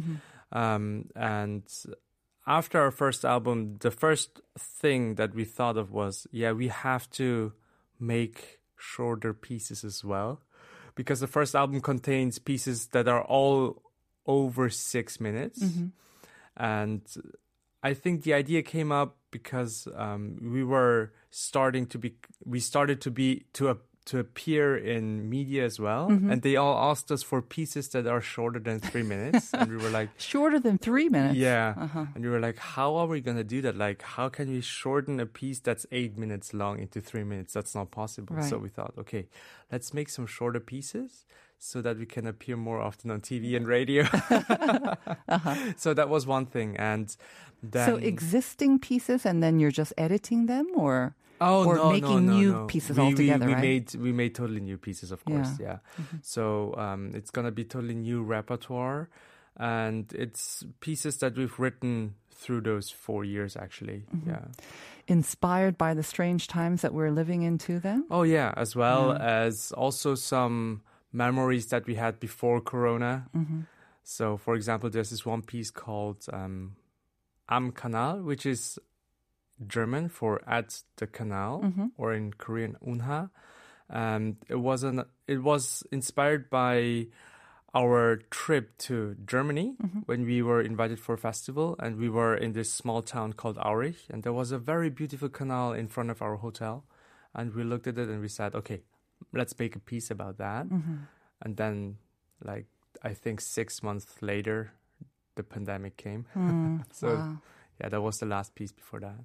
Um, 0.52 1.06
and 1.16 1.64
after 2.46 2.80
our 2.80 2.90
first 2.90 3.24
album, 3.24 3.76
the 3.80 3.90
first 3.90 4.40
thing 4.58 5.16
that 5.16 5.34
we 5.34 5.44
thought 5.44 5.76
of 5.76 5.90
was, 5.90 6.26
yeah, 6.30 6.52
we 6.52 6.68
have 6.68 7.10
to 7.10 7.52
make 7.98 8.60
shorter 8.78 9.32
pieces 9.34 9.84
as 9.84 10.04
well, 10.04 10.40
because 10.94 11.20
the 11.20 11.26
first 11.26 11.54
album 11.54 11.80
contains 11.80 12.38
pieces 12.38 12.88
that 12.88 13.08
are 13.08 13.22
all 13.22 13.82
over 14.26 14.68
six 14.70 15.20
minutes, 15.20 15.62
and 16.56 17.02
I 17.82 17.94
think 17.94 18.22
the 18.22 18.34
idea 18.34 18.62
came 18.62 18.90
up 18.90 19.16
because 19.30 19.86
um, 19.94 20.38
we 20.40 20.64
were 20.64 21.12
starting 21.30 21.86
to 21.86 21.98
be, 21.98 22.14
we 22.44 22.58
started 22.60 23.00
to 23.02 23.10
be 23.10 23.44
to 23.54 23.68
a, 23.70 23.76
to 24.06 24.18
appear 24.20 24.76
in 24.76 25.28
media 25.28 25.64
as 25.64 25.78
well, 25.80 26.06
and 26.08 26.40
they 26.42 26.54
all 26.54 26.90
asked 26.90 27.10
us 27.10 27.22
for 27.24 27.42
pieces 27.42 27.88
that 27.88 28.06
are 28.06 28.20
shorter 28.20 28.60
than 28.60 28.78
three 28.78 29.02
minutes, 29.02 29.52
and 29.52 29.68
we 29.70 29.76
were 29.76 29.90
like. 29.90 30.10
Shorter 30.18 30.60
than 30.60 30.78
three 30.78 31.08
minutes. 31.08 31.36
Yeah. 31.36 31.74
Uh-huh. 31.76 32.06
And 32.14 32.24
we 32.24 32.30
were 32.30 32.38
like, 32.40 32.56
how 32.56 32.94
are 32.96 33.06
we 33.06 33.20
going 33.20 33.36
to 33.36 33.44
do 33.44 33.60
that? 33.62 33.76
Like, 33.76 34.02
how 34.02 34.28
can 34.28 34.48
we 34.48 34.60
shorten 34.60 35.18
a 35.18 35.26
piece 35.26 35.58
that's 35.58 35.86
eight 35.90 36.16
minutes 36.16 36.54
long 36.54 36.78
into 36.78 37.00
three 37.00 37.24
minutes? 37.24 37.52
That's 37.52 37.74
not 37.74 37.90
possible. 37.90 38.40
So 38.42 38.58
we 38.58 38.68
thought, 38.68 38.94
okay, 38.96 39.26
let's 39.72 39.92
make 39.92 40.08
some 40.08 40.26
shorter 40.26 40.60
pieces 40.60 41.26
so 41.58 41.82
that 41.82 41.98
we 41.98 42.06
can 42.06 42.26
appear 42.26 42.56
more 42.56 42.80
often 42.80 43.10
on 43.10 43.20
TV 43.20 43.56
and 43.56 43.66
radio. 43.66 44.04
So 45.76 45.94
that 45.94 46.08
was 46.08 46.26
one 46.26 46.46
thing. 46.46 46.76
And 46.76 47.14
then. 47.62 47.88
Uh-huh. 47.88 47.98
So 47.98 48.06
existing 48.06 48.78
pieces, 48.78 49.26
and 49.26 49.42
then 49.42 49.58
you're 49.58 49.70
just 49.70 49.92
editing 49.98 50.46
them, 50.46 50.66
or 50.76 51.16
Oh 51.40 51.64
or 51.66 51.76
no, 51.76 51.90
making 51.90 52.26
no, 52.26 52.32
new 52.32 52.52
no. 52.52 52.66
pieces 52.66 52.96
we, 52.96 53.02
altogether, 53.02 53.46
we, 53.46 53.52
we 53.52 53.54
right? 53.54 53.62
made 53.62 53.94
we 53.94 54.12
made 54.12 54.34
totally 54.34 54.60
new 54.60 54.78
pieces, 54.78 55.12
of 55.12 55.24
course. 55.24 55.50
Yeah. 55.60 55.78
Mm-hmm. 56.00 56.16
So 56.22 56.74
um, 56.76 57.12
it's 57.14 57.30
gonna 57.30 57.50
be 57.50 57.64
totally 57.64 57.94
new 57.94 58.22
repertoire, 58.22 59.08
and 59.56 60.10
it's 60.14 60.64
pieces 60.80 61.18
that 61.18 61.36
we've 61.36 61.58
written 61.58 62.14
through 62.30 62.60
those 62.62 62.90
four 62.90 63.24
years, 63.24 63.56
actually. 63.56 64.04
Mm-hmm. 64.14 64.30
Yeah. 64.30 64.44
inspired 65.08 65.78
by 65.78 65.94
the 65.94 66.02
strange 66.02 66.48
times 66.48 66.82
that 66.82 66.92
we're 66.92 67.10
living 67.10 67.42
into. 67.42 67.80
Then, 67.80 68.04
Oh 68.10 68.22
yeah, 68.24 68.52
as 68.56 68.74
well 68.74 69.12
as 69.12 69.72
also 69.72 70.14
some 70.14 70.82
memories 71.12 71.66
that 71.68 71.86
we 71.86 71.94
had 71.94 72.20
before 72.20 72.60
Corona. 72.60 73.26
So, 74.04 74.36
for 74.36 74.54
example, 74.54 74.90
there's 74.90 75.10
this 75.10 75.26
one 75.26 75.42
piece 75.42 75.70
called 75.70 76.26
um, 76.32 76.76
Am 77.48 77.72
Kanal, 77.72 78.22
which 78.24 78.46
is 78.46 78.78
German 79.66 80.08
for 80.08 80.40
at 80.46 80.82
the 80.96 81.06
canal, 81.06 81.62
mm-hmm. 81.64 81.86
or 81.96 82.12
in 82.12 82.32
Korean 82.32 82.76
Unha. 82.86 83.30
And 83.88 84.36
it 84.48 84.56
was 84.56 84.82
an 84.82 85.04
it 85.26 85.42
was 85.42 85.84
inspired 85.92 86.50
by 86.50 87.06
our 87.76 88.16
trip 88.30 88.78
to 88.78 89.14
Germany 89.26 89.76
mm-hmm. 89.76 90.00
when 90.06 90.24
we 90.24 90.40
were 90.40 90.62
invited 90.62 90.98
for 90.98 91.14
a 91.14 91.18
festival, 91.18 91.76
and 91.78 91.98
we 91.98 92.08
were 92.08 92.34
in 92.34 92.52
this 92.52 92.72
small 92.72 93.02
town 93.02 93.34
called 93.34 93.58
Aurich, 93.58 94.08
and 94.08 94.22
there 94.22 94.32
was 94.32 94.50
a 94.50 94.58
very 94.58 94.88
beautiful 94.88 95.28
canal 95.28 95.74
in 95.74 95.86
front 95.86 96.10
of 96.10 96.22
our 96.22 96.36
hotel, 96.36 96.84
and 97.34 97.54
we 97.54 97.62
looked 97.62 97.86
at 97.86 97.98
it 97.98 98.08
and 98.08 98.22
we 98.22 98.28
said, 98.28 98.54
okay, 98.54 98.80
let's 99.34 99.58
make 99.58 99.76
a 99.76 99.78
piece 99.78 100.10
about 100.10 100.38
that, 100.38 100.66
mm-hmm. 100.66 101.04
and 101.42 101.56
then 101.58 101.98
like 102.42 102.64
I 103.02 103.12
think 103.12 103.42
six 103.42 103.82
months 103.82 104.22
later, 104.22 104.72
the 105.34 105.42
pandemic 105.42 105.98
came, 105.98 106.24
mm, 106.34 106.82
so 106.92 107.14
wow. 107.14 107.42
yeah, 107.78 107.90
that 107.90 108.00
was 108.00 108.18
the 108.18 108.26
last 108.26 108.54
piece 108.54 108.72
before 108.72 109.00
that. 109.00 109.20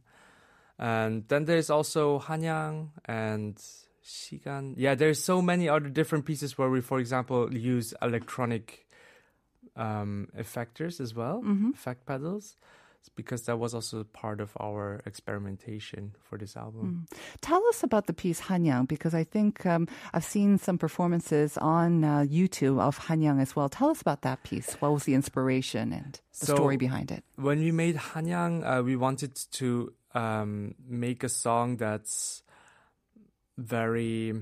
And 0.82 1.26
then 1.28 1.46
there's 1.46 1.70
also 1.70 2.20
Hanyang 2.20 2.90
and 3.06 3.56
Shigan. 4.04 4.74
Yeah, 4.78 4.96
there's 4.96 5.24
so 5.24 5.40
many 5.42 5.70
other 5.70 5.90
different 5.90 6.26
pieces 6.26 6.58
where 6.58 6.70
we, 6.72 6.82
for 6.82 6.98
example, 7.00 7.54
use 7.56 7.94
electronic 8.02 8.88
um, 9.76 10.28
effectors 10.38 11.00
as 11.00 11.14
well, 11.14 11.44
effect 11.74 12.06
pedals, 12.08 12.56
because 13.16 13.44
that 13.44 13.58
was 13.60 13.74
also 13.76 14.04
part 14.06 14.42
of 14.42 14.52
our 14.60 15.02
experimentation 15.06 16.14
for 16.20 16.38
this 16.38 16.58
album. 16.58 17.06
Tell 17.42 17.66
us 17.68 17.84
about 17.84 18.08
the 18.08 18.14
piece 18.14 18.42
Hanyang 18.42 18.88
because 18.88 19.14
I 19.14 19.24
think 19.24 19.66
um, 19.66 19.88
I've 20.14 20.26
seen 20.26 20.58
some 20.58 20.78
performances 20.78 21.58
on 21.58 22.04
uh, 22.04 22.26
YouTube 22.28 22.80
of 22.82 23.00
Hanyang 23.00 23.40
as 23.42 23.56
well. 23.56 23.70
Tell 23.70 23.90
us 23.90 24.02
about 24.02 24.24
that 24.24 24.44
piece. 24.44 24.74
What 24.82 24.92
was 24.94 25.04
the 25.06 25.14
inspiration 25.14 25.94
and 25.94 26.20
the 26.40 26.46
So- 26.48 26.56
story 26.56 26.78
behind 26.78 27.12
it? 27.12 27.24
when 27.36 27.60
we 27.60 27.72
made 27.72 27.96
Hanyang, 27.98 28.64
uh, 28.66 28.82
we 28.84 28.96
wanted 28.96 29.36
to 29.54 29.94
um, 30.14 30.76
make 30.88 31.24
a 31.24 31.30
song 31.30 31.78
that's 31.78 32.44
very, 33.58 34.34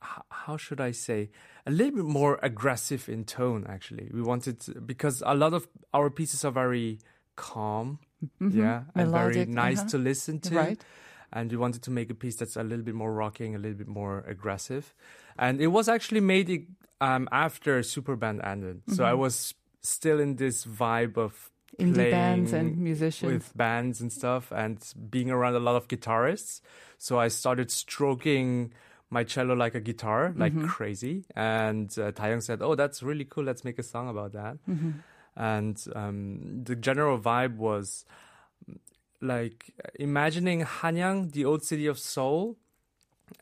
how 0.00 0.56
should 0.56 0.80
I 0.80 0.92
say, 0.92 1.30
a 1.66 1.70
little 1.70 1.96
bit 1.96 2.04
more 2.04 2.38
aggressive 2.42 3.08
in 3.08 3.24
tone. 3.24 3.66
Actually, 3.68 4.10
we 4.12 4.22
wanted 4.22 4.60
to, 4.60 4.80
because 4.80 5.22
a 5.26 5.34
lot 5.34 5.54
of 5.54 5.68
our 5.92 6.10
pieces 6.10 6.44
are 6.44 6.52
very 6.52 6.98
calm, 7.36 7.98
yeah, 8.40 8.84
and 8.94 9.10
very 9.12 9.46
nice 9.46 9.80
uh-huh. 9.80 9.88
to 9.88 9.98
listen 9.98 10.40
to. 10.40 10.54
Right. 10.54 10.84
And 11.30 11.50
we 11.50 11.58
wanted 11.58 11.82
to 11.82 11.90
make 11.90 12.08
a 12.10 12.14
piece 12.14 12.36
that's 12.36 12.56
a 12.56 12.62
little 12.62 12.84
bit 12.84 12.94
more 12.94 13.12
rocking, 13.12 13.54
a 13.54 13.58
little 13.58 13.76
bit 13.76 13.88
more 13.88 14.24
aggressive. 14.26 14.94
And 15.38 15.60
it 15.60 15.66
was 15.66 15.86
actually 15.88 16.20
made 16.20 16.68
um, 17.02 17.28
after 17.30 17.80
Superband 17.80 18.46
ended. 18.46 18.80
So 18.94 19.04
I 19.04 19.12
was 19.12 19.52
still 19.82 20.20
in 20.20 20.36
this 20.36 20.64
vibe 20.64 21.18
of 21.18 21.32
Mm-hmm. 21.32 21.57
Indie 21.78 22.10
bands 22.10 22.52
and 22.52 22.78
musicians. 22.78 23.32
with 23.32 23.56
bands 23.56 24.00
and 24.00 24.12
stuff 24.12 24.50
and 24.52 24.78
being 25.10 25.30
around 25.30 25.54
a 25.54 25.60
lot 25.60 25.76
of 25.76 25.86
guitarists 25.88 26.60
so 26.98 27.18
i 27.20 27.28
started 27.28 27.70
stroking 27.70 28.72
my 29.10 29.24
cello 29.24 29.54
like 29.54 29.74
a 29.74 29.80
guitar, 29.80 30.34
like 30.36 30.52
crazy. 30.68 31.24
And 31.34 31.88
uh, 31.98 32.12
Dayoung 32.12 32.42
said, 32.42 32.60
"Oh, 32.60 32.74
that's 32.74 33.02
really 33.02 33.24
cool. 33.24 33.44
Let's 33.44 33.64
make 33.64 33.78
a 33.78 33.82
song 33.82 34.08
about 34.10 34.32
that." 34.32 34.58
And 35.34 35.82
um, 35.94 36.64
the 36.64 36.76
general 36.76 37.18
vibe 37.18 37.56
was 37.56 38.04
like 39.20 39.70
imagining 39.98 40.62
Hanyang, 40.64 41.32
the 41.32 41.44
old 41.44 41.64
city 41.64 41.86
of 41.86 41.98
Seoul, 41.98 42.56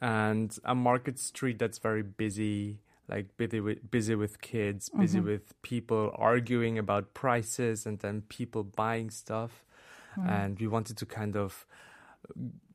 and 0.01 0.57
a 0.65 0.75
market 0.75 1.19
street 1.19 1.59
that's 1.59 1.79
very 1.79 2.03
busy, 2.03 2.79
like 3.09 3.37
busy 3.37 3.61
with, 3.61 3.91
busy 3.91 4.15
with 4.15 4.41
kids, 4.41 4.89
busy 4.89 5.21
with 5.21 5.55
people 5.63 6.11
arguing 6.17 6.79
about 6.79 7.15
prices, 7.15 7.87
and 7.87 7.99
then 8.01 8.23
people 8.29 8.65
buying 8.65 9.11
stuff. 9.11 9.65
And 10.17 10.59
we 10.59 10.67
wanted 10.67 10.97
to 10.99 11.07
kind 11.07 11.37
of 11.37 11.67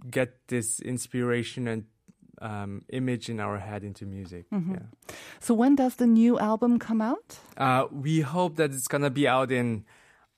get 0.10 0.48
this 0.48 0.80
inspiration 0.80 1.68
and 1.68 1.84
um, 2.42 2.82
image 2.90 3.30
in 3.30 3.40
our 3.40 3.58
head 3.60 3.84
into 3.84 4.06
music. 4.06 4.46
Yeah. 4.52 4.80
So 5.40 5.54
when 5.54 5.76
does 5.76 5.96
the 5.96 6.08
new 6.08 6.40
album 6.40 6.80
come 6.80 7.02
out? 7.02 7.38
Uh, 7.58 7.86
we 7.92 8.22
hope 8.22 8.56
that 8.56 8.72
it's 8.74 8.88
gonna 8.88 9.10
be 9.10 9.28
out 9.28 9.52
in 9.52 9.86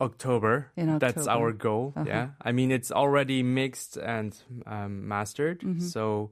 October. 0.01 0.71
In 0.75 0.97
That's 0.99 1.17
October. 1.27 1.29
Uh-huh. 1.31 1.39
our 1.39 1.51
goal. 1.53 1.93
Yeah, 2.05 2.29
I 2.41 2.51
mean 2.51 2.71
it's 2.71 2.91
already 2.91 3.43
mixed 3.43 3.95
and 3.97 4.35
um, 4.65 5.07
mastered, 5.07 5.59
Mm-hmm. 5.61 5.79
so 5.79 6.31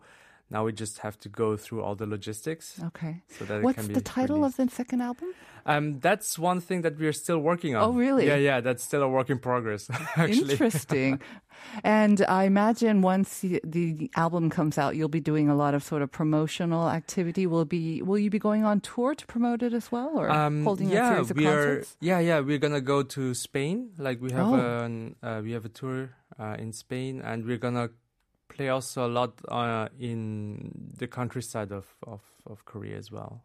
now 0.52 0.66
we 0.66 0.74
just 0.74 1.00
have 1.00 1.18
to 1.20 1.30
go 1.30 1.56
through 1.58 1.82
all 1.82 1.96
the 1.96 2.06
logistics 2.06 2.80
Okay. 2.88 3.22
so 3.38 3.46
that 3.46 3.64
What's 3.64 3.78
it 3.78 3.82
can 3.82 3.88
be 3.88 3.94
the 3.94 4.02
title 4.02 4.38
released. 4.38 4.60
of 4.60 4.70
the 4.70 4.76
second 4.76 5.02
album? 5.02 5.34
Um, 5.66 6.00
that's 6.00 6.38
one 6.40 6.60
thing 6.60 6.82
that 6.82 6.98
we're 7.00 7.14
still 7.14 7.38
working 7.40 7.76
on. 7.76 7.84
Oh, 7.84 7.92
really? 7.92 8.26
Yeah, 8.28 8.36
yeah. 8.36 8.62
That's 8.62 8.84
still 8.84 9.04
a 9.04 9.08
work 9.08 9.30
in 9.30 9.38
progress. 9.38 9.90
Actually, 10.16 10.52
Interesting. 10.54 11.22
and 11.84 12.26
I 12.28 12.46
imagine 12.46 13.02
once 13.04 13.42
the, 13.42 14.10
album 14.16 14.50
comes 14.50 14.78
out, 14.80 14.96
you'll 14.96 15.08
be 15.08 15.20
doing 15.20 15.50
a 15.50 15.56
lot 15.56 15.74
of 15.76 15.84
sort 15.84 16.02
of 16.02 16.12
promotional 16.12 16.90
activity. 16.90 17.46
Will 17.46 17.66
be 17.66 18.02
will 18.02 18.18
you 18.18 18.32
be 18.32 18.40
going 18.40 18.64
on 18.66 18.82
tour 18.82 19.14
to 19.14 19.26
promote 19.28 19.62
it 19.62 19.74
as 19.74 19.92
well, 19.92 20.12
or 20.16 20.30
um, 20.32 20.64
holding 20.64 20.90
yeah, 20.90 21.12
a 21.12 21.14
series 21.14 21.32
of 21.32 21.38
we 21.38 21.46
are. 21.48 21.84
Yeah, 22.00 22.20
yeah. 22.20 22.40
We're 22.40 22.58
gonna 22.58 22.82
go 22.82 23.04
to 23.04 23.34
Spain. 23.36 23.92
Like 23.98 24.20
we 24.20 24.32
have 24.32 24.48
Oh. 24.48 24.56
an 24.86 25.16
uh, 25.22 25.42
we 25.44 25.52
have 25.52 25.66
a 25.66 25.70
tour 25.70 26.10
uh, 26.40 26.56
in 26.58 26.74
Spain, 26.74 27.22
and 27.22 27.46
we're 27.46 27.58
gonna 27.62 27.90
play 28.52 28.70
also 28.70 29.06
a 29.06 29.12
lot 29.20 29.32
uh, 29.48 29.88
in 30.00 30.72
the 30.98 31.08
countryside 31.08 31.72
of, 31.72 31.86
of, 32.06 32.22
of 32.46 32.66
Korea 32.66 32.98
as 32.98 33.12
well. 33.12 33.42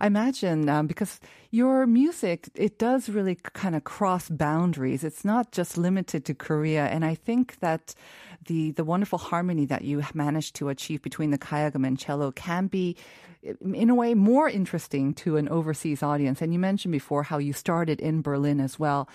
I 0.00 0.06
imagine 0.06 0.68
um, 0.68 0.86
because 0.86 1.20
your 1.50 1.86
music 1.86 2.48
it 2.54 2.78
does 2.78 3.08
really 3.08 3.36
kind 3.36 3.74
of 3.76 3.84
cross 3.84 4.28
boundaries. 4.28 5.04
It's 5.04 5.24
not 5.24 5.52
just 5.52 5.78
limited 5.78 6.24
to 6.26 6.34
Korea, 6.34 6.86
and 6.86 7.04
I 7.04 7.14
think 7.14 7.60
that 7.60 7.94
the 8.46 8.72
the 8.72 8.84
wonderful 8.84 9.18
harmony 9.18 9.66
that 9.66 9.82
you 9.82 10.02
managed 10.14 10.56
to 10.56 10.68
achieve 10.68 11.02
between 11.02 11.30
the 11.30 11.38
kayagum 11.38 11.86
and 11.86 11.98
cello 11.98 12.32
can 12.32 12.66
be, 12.66 12.96
in 13.82 13.90
a 13.90 13.94
way, 13.94 14.14
more 14.14 14.48
interesting 14.48 15.14
to 15.14 15.36
an 15.36 15.48
overseas 15.48 16.02
audience. 16.02 16.42
And 16.42 16.52
you 16.52 16.58
mentioned 16.58 16.92
before 16.92 17.22
how 17.22 17.38
you 17.38 17.52
started 17.52 18.00
in 18.00 18.22
Berlin 18.22 18.60
as 18.60 18.78
well. 18.78 19.08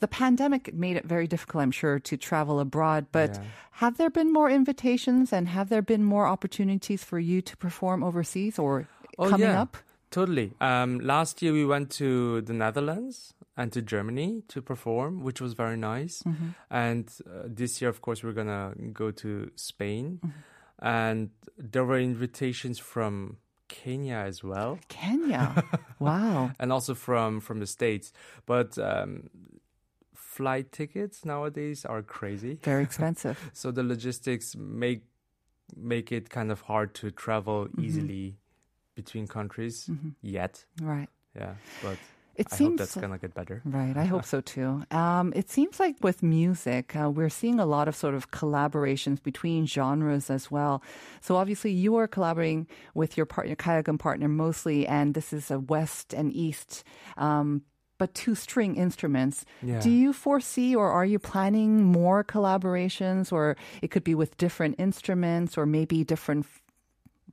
The 0.00 0.08
pandemic 0.08 0.72
made 0.74 0.96
it 0.96 1.04
very 1.04 1.26
difficult, 1.26 1.62
I'm 1.62 1.70
sure, 1.70 1.98
to 2.00 2.16
travel 2.16 2.58
abroad. 2.60 3.06
But 3.12 3.36
Yeah. 3.36 3.42
have 3.84 3.96
there 3.98 4.10
been 4.10 4.32
more 4.32 4.50
invitations 4.50 5.32
and 5.32 5.48
have 5.48 5.68
there 5.68 5.82
been 5.82 6.04
more 6.04 6.26
opportunities 6.26 7.04
for 7.04 7.18
you 7.18 7.42
to 7.42 7.56
perform 7.56 8.02
overseas 8.02 8.58
or 8.58 8.88
coming 9.16 9.46
Oh, 9.48 9.52
yeah. 9.52 9.62
up? 9.62 9.76
Totally. 10.10 10.52
Um, 10.60 10.98
last 11.00 11.40
year 11.42 11.52
we 11.52 11.64
went 11.64 11.90
to 11.98 12.40
the 12.42 12.52
Netherlands 12.54 13.34
and 13.56 13.70
to 13.72 13.80
Germany 13.82 14.42
to 14.48 14.60
perform, 14.62 15.22
which 15.22 15.40
was 15.40 15.52
very 15.52 15.76
nice. 15.76 16.22
Mm-hmm. 16.24 16.48
And 16.70 17.08
uh, 17.26 17.42
this 17.46 17.80
year, 17.80 17.90
of 17.90 18.00
course, 18.00 18.24
we're 18.24 18.32
gonna 18.32 18.72
go 18.92 19.10
to 19.12 19.50
Spain, 19.54 20.18
Mm-hmm. 20.24 20.86
and 20.86 21.30
there 21.58 21.84
were 21.84 21.98
invitations 22.00 22.78
from 22.80 23.36
Kenya 23.68 24.16
as 24.26 24.42
well, 24.42 24.78
Kenya. 24.88 25.62
wow. 26.00 26.50
and 26.58 26.72
also 26.72 26.94
from 26.94 27.38
from 27.40 27.60
the 27.60 27.66
states. 27.66 28.12
But 28.46 28.78
um, 28.78 29.30
flight 30.36 30.66
tickets 30.78 31.24
nowadays 31.24 31.84
are 31.84 32.02
crazy, 32.02 32.54
Very 32.62 32.84
expensive. 32.88 33.36
so 33.52 33.70
the 33.72 33.82
logistics 33.82 34.54
make 34.56 35.02
make 35.76 36.12
it 36.18 36.30
kind 36.30 36.50
of 36.52 36.60
hard 36.70 36.88
to 37.00 37.10
travel 37.10 37.58
Mm-hmm. 37.66 37.84
easily 37.86 38.24
between 38.94 39.26
countries 39.26 39.90
yet. 40.22 40.66
right. 40.82 41.08
Yeah, 41.40 41.54
but 41.82 41.96
It 42.40 42.46
I 42.46 42.54
hope 42.54 42.58
seems 42.58 42.78
that's 42.80 42.96
gonna 43.02 43.18
get 43.18 43.34
better. 43.34 43.56
Right, 43.64 43.96
I 44.04 44.06
hope 44.12 44.24
so 44.24 44.40
too. 44.54 44.70
Um, 44.90 45.26
it 45.40 45.48
seems 45.50 45.78
like 45.84 45.96
with 46.08 46.22
music, 46.22 46.84
uh, 46.96 47.08
we're 47.16 47.30
seeing 47.40 47.58
a 47.60 47.66
lot 47.76 47.86
of 47.88 47.94
sort 47.94 48.14
of 48.18 48.24
collaborations 48.30 49.18
between 49.22 49.66
genres 49.66 50.30
as 50.30 50.50
well. 50.50 50.74
So 51.20 51.36
obviously, 51.36 51.70
you 51.84 51.96
are 52.00 52.08
collaborating 52.08 52.66
with 52.94 53.16
your 53.16 53.26
partner, 53.26 53.56
Kayagum 53.56 53.98
partner, 53.98 54.28
mostly, 54.28 54.86
and 54.86 55.14
this 55.14 55.32
is 55.32 55.50
a 55.50 55.58
West 55.74 56.14
and 56.14 56.28
East. 56.46 56.82
Um, 57.16 57.62
but 58.00 58.14
two 58.14 58.34
string 58.34 58.76
instruments. 58.76 59.44
Yeah. 59.62 59.78
Do 59.84 59.90
you 59.90 60.10
foresee 60.16 60.74
or 60.74 60.88
are 60.90 61.04
you 61.04 61.18
planning 61.20 61.84
more 61.84 62.24
collaborations, 62.24 63.30
or 63.30 63.56
it 63.84 63.88
could 63.92 64.04
be 64.04 64.16
with 64.16 64.40
different 64.40 64.74
instruments 64.80 65.58
or 65.58 65.66
maybe 65.66 66.02
different 66.02 66.46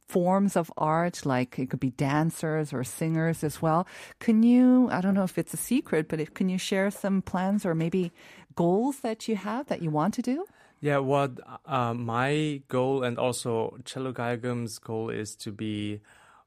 forms 0.07 0.55
of 0.55 0.71
art, 0.77 1.25
like 1.25 1.59
it 1.59 1.69
could 1.69 1.79
be 1.79 1.91
dancers 1.91 2.71
or 2.75 2.83
singers 2.83 3.43
as 3.43 3.61
well. 3.61 3.85
Can 4.19 4.43
you, 4.43 4.89
I 4.91 5.01
don't 5.01 5.13
know 5.13 5.23
if 5.23 5.37
it's 5.37 5.53
a 5.53 5.57
secret, 5.71 6.07
but 6.07 6.19
if, 6.19 6.33
can 6.33 6.47
you 6.47 6.57
share 6.57 6.89
some 6.91 7.21
plans 7.21 7.65
or 7.65 7.75
maybe 7.75 8.11
goals 8.55 8.99
that 9.01 9.27
you 9.27 9.35
have 9.35 9.67
that 9.67 9.81
you 9.81 9.91
want 9.91 10.13
to 10.15 10.21
do? 10.21 10.45
Yeah, 10.79 10.99
what 10.99 11.31
uh, 11.65 11.93
my 11.93 12.61
goal 12.67 13.03
and 13.03 13.17
also 13.17 13.77
Cello 13.83 14.13
Gayagum's 14.13 14.77
goal 14.79 15.09
is 15.09 15.35
to 15.43 15.51
be 15.51 15.99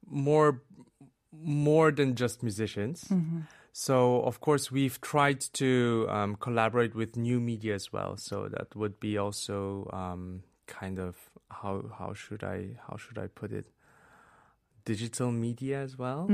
more 0.08 0.62
more 1.32 1.90
than 1.90 2.14
just 2.14 2.42
musicians. 2.42 3.10
So 3.72 4.22
of 4.22 4.40
course 4.40 4.70
we've 4.72 5.00
tried 5.00 5.40
to 5.54 6.06
um, 6.10 6.36
collaborate 6.36 6.94
with 6.94 7.16
new 7.16 7.40
media 7.40 7.74
as 7.74 7.92
well. 7.92 8.16
So 8.16 8.48
that 8.48 8.74
would 8.76 8.98
be 9.00 9.16
also 9.18 9.88
um, 9.92 10.42
kind 10.66 10.98
of 10.98 11.16
how 11.50 11.84
how 11.98 12.14
should 12.14 12.42
I 12.44 12.76
how 12.88 12.96
should 12.96 13.18
I 13.18 13.26
put 13.28 13.52
it? 13.52 13.66
Digital 14.84 15.30
media 15.30 15.82
as 15.82 15.98
well, 15.98 16.26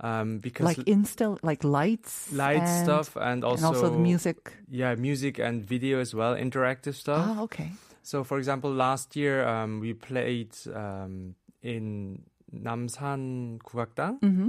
um, 0.00 0.38
because 0.38 0.64
Like 0.64 0.78
insta, 0.86 1.38
like 1.42 1.62
lights, 1.64 2.32
light 2.32 2.62
and- 2.62 2.68
stuff 2.84 3.14
and 3.16 3.44
also, 3.44 3.66
and 3.66 3.76
also 3.76 3.90
the 3.90 3.98
music. 3.98 4.56
Yeah, 4.70 4.94
music 4.96 5.38
and 5.38 5.62
video 5.64 6.00
as 6.00 6.14
well, 6.14 6.34
interactive 6.34 6.94
stuff. 6.94 7.26
Oh, 7.36 7.44
okay. 7.44 7.72
So, 8.02 8.24
for 8.24 8.38
example, 8.38 8.72
last 8.72 9.16
year 9.16 9.46
um, 9.46 9.80
we 9.80 9.92
played 9.92 10.56
um, 10.74 11.34
in 11.62 12.22
Namsan 12.52 13.58
Gugakdang, 13.60 14.20
Mm-hmm. 14.22 14.48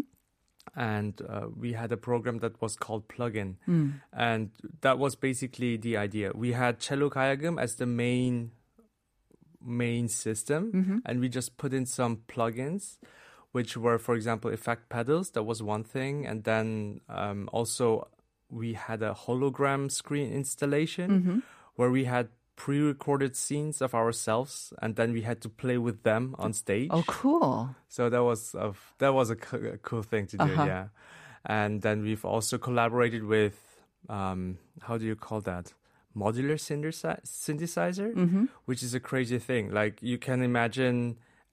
And 0.75 1.21
uh, 1.27 1.47
we 1.55 1.73
had 1.73 1.91
a 1.91 1.97
program 1.97 2.39
that 2.39 2.61
was 2.61 2.75
called 2.75 3.07
Plugin, 3.07 3.55
Mm. 3.67 4.01
and 4.13 4.51
that 4.81 4.97
was 4.99 5.15
basically 5.15 5.77
the 5.77 5.97
idea. 5.97 6.31
We 6.35 6.51
had 6.53 6.79
cello 6.79 7.09
kayagum 7.09 7.59
as 7.59 7.75
the 7.75 7.85
main 7.85 8.51
main 9.61 10.07
system, 10.07 10.71
Mm-hmm. 10.71 10.97
and 11.05 11.19
we 11.19 11.27
just 11.29 11.57
put 11.57 11.73
in 11.73 11.85
some 11.85 12.17
plugins. 12.27 12.97
Which 13.51 13.75
were, 13.75 13.97
for 13.97 14.13
example, 14.13 14.51
effect 14.51 14.89
pedals. 14.89 15.31
That 15.31 15.41
was 15.41 15.63
one 15.63 15.83
thing, 15.83 16.27
and 16.27 16.43
then 16.43 17.01
um, 17.09 17.49
also 17.51 18.07
we 18.47 18.73
had 18.73 19.01
a 19.01 19.13
hologram 19.25 19.89
screen 19.91 20.31
installation 20.31 21.09
Mm-hmm. 21.11 21.39
where 21.75 21.89
we 21.89 22.03
had 22.05 22.29
pre-recorded 22.63 23.33
scenes 23.43 23.81
of 23.81 23.91
ourselves 24.01 24.73
and 24.81 24.95
then 24.99 25.09
we 25.17 25.21
had 25.29 25.39
to 25.45 25.49
play 25.63 25.77
with 25.87 26.03
them 26.03 26.23
on 26.43 26.51
stage 26.53 26.89
Oh, 26.91 27.03
cool. 27.07 27.73
so 27.95 28.09
that 28.13 28.23
was 28.29 28.41
a, 28.65 28.73
that 29.01 29.13
was 29.19 29.29
a, 29.29 29.37
co- 29.47 29.71
a 29.75 29.77
cool 29.89 30.03
thing 30.11 30.27
to 30.31 30.37
do 30.37 30.43
Uh-huh. 30.43 30.65
yeah 30.71 30.85
and 31.59 31.81
then 31.85 31.97
we've 32.07 32.25
also 32.33 32.57
collaborated 32.57 33.23
with 33.23 33.55
um, 34.09 34.57
how 34.87 34.97
do 34.99 35.05
you 35.05 35.15
call 35.15 35.41
that 35.51 35.65
modular 36.23 36.57
synthesi- 36.67 37.21
synthesizer 37.25 38.09
Mm-hmm. 38.13 38.45
which 38.65 38.81
is 38.83 38.93
a 38.93 38.99
crazy 38.99 39.39
thing 39.39 39.63
like 39.71 39.95
you 40.11 40.17
can 40.17 40.39
imagine 40.51 40.97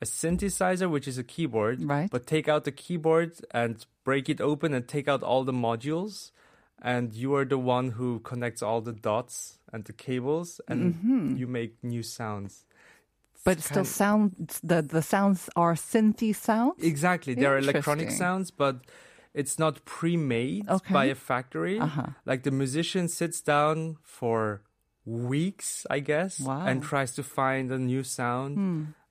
a 0.03 0.07
synthesizer 0.07 0.89
which 0.91 1.07
is 1.13 1.19
a 1.19 1.25
keyboard 1.35 1.79
Right. 1.83 2.11
but 2.11 2.27
take 2.27 2.47
out 2.53 2.65
the 2.65 2.73
keyboard 2.85 3.31
and 3.53 3.75
break 4.05 4.29
it 4.29 4.41
open 4.41 4.75
and 4.75 4.85
take 4.97 5.07
out 5.13 5.23
all 5.23 5.45
the 5.45 5.59
modules 5.69 6.15
and 6.83 7.13
you 7.15 7.35
are 7.35 7.45
the 7.45 7.59
one 7.59 7.91
who 7.93 8.21
connects 8.21 8.63
all 8.63 8.81
the 8.81 8.93
dots 8.93 9.59
and 9.73 9.85
the 9.85 9.93
cables 9.93 10.61
and 10.69 10.95
Mm-hmm. 10.95 11.37
you 11.37 11.47
make 11.47 11.73
new 11.83 12.03
sounds 12.03 12.65
But 13.45 13.61
still, 13.61 13.85
sound 13.85 14.59
the 14.63 14.83
the 14.83 15.03
sounds 15.03 15.49
are 15.57 15.75
synthy 15.77 16.35
sounds. 16.35 16.83
exactly 16.83 17.35
they're 17.35 17.59
electronic 17.59 18.11
sounds 18.11 18.51
but 18.51 18.77
it's 19.35 19.59
not 19.59 19.85
pre-made 19.85 20.69
Okay. 20.69 20.93
by 20.93 21.05
a 21.07 21.15
factory 21.15 21.79
Uh-huh. 21.81 22.07
like 22.25 22.43
the 22.43 22.51
musician 22.51 23.09
sits 23.09 23.41
down 23.41 23.97
for 24.03 24.63
weeks 25.05 25.87
i 25.91 26.01
guess 26.01 26.41
Wow. 26.41 26.67
And 26.67 26.83
tries 26.83 27.15
to 27.15 27.23
find 27.23 27.71
a 27.73 27.79
new 27.79 28.03
sound 28.03 28.59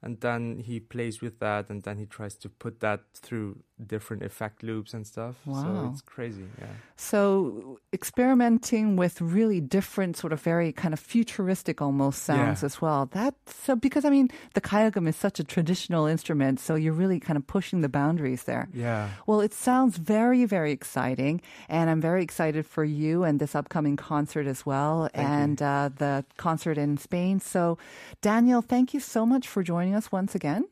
and 0.01 0.19
then 0.21 0.59
he 0.59 0.79
plays 0.79 1.21
with 1.21 1.39
that 1.39 1.69
and 1.69 1.83
then 1.83 1.97
he 1.97 2.05
tries 2.05 2.35
to 2.43 2.49
put 2.49 2.79
that 2.81 2.99
through 3.13 3.63
different 3.85 4.23
effect 4.23 4.63
loops 4.63 4.93
and 4.93 5.05
stuff. 5.05 5.35
So 5.45 5.51
Wow. 5.51 5.89
it's 5.91 6.01
crazy. 6.01 6.47
Yeah. 6.59 6.67
So 6.95 7.77
experimenting 7.91 8.95
with 8.95 9.19
really 9.19 9.59
different, 9.59 10.15
sort 10.15 10.31
of 10.31 10.39
very 10.41 10.71
kind 10.71 10.93
of 10.93 10.99
futuristic 10.99 11.81
almost 11.81 12.23
sounds 12.23 12.61
Yeah. 12.61 12.65
as 12.65 12.81
well. 12.81 13.07
That's 13.11 13.53
so 13.65 13.75
because 13.75 14.05
I 14.05 14.09
mean 14.09 14.29
the 14.53 14.61
kayagum 14.61 15.07
is 15.09 15.15
such 15.17 15.39
a 15.39 15.43
traditional 15.43 16.05
instrument, 16.05 16.59
so 16.61 16.75
you're 16.75 16.93
really 16.93 17.19
kind 17.19 17.35
of 17.37 17.45
pushing 17.47 17.81
the 17.81 17.89
boundaries 17.89 18.43
there. 18.43 18.69
Yeah. 18.73 19.09
Well, 19.27 19.41
it 19.41 19.53
sounds 19.53 19.97
very, 19.97 20.45
very 20.45 20.71
exciting, 20.71 21.41
and 21.67 21.89
I'm 21.89 21.99
very 22.01 22.23
excited 22.23 22.65
for 22.65 22.83
you 22.85 23.23
and 23.25 23.39
this 23.39 23.55
upcoming 23.55 23.97
concert 23.97 24.47
as 24.47 24.65
well, 24.65 25.09
Thank 25.13 25.27
and 25.29 25.61
uh, 25.61 25.89
the 25.97 26.23
concert 26.37 26.77
in 26.77 26.97
Spain. 26.97 27.39
So, 27.41 27.77
Daniel, 28.21 28.61
thank 28.61 28.93
you 28.93 28.99
so 29.01 29.25
much 29.25 29.47
for 29.47 29.63
joining 29.63 29.95
us 29.95 30.11
once 30.11 30.33
again. 30.33 30.63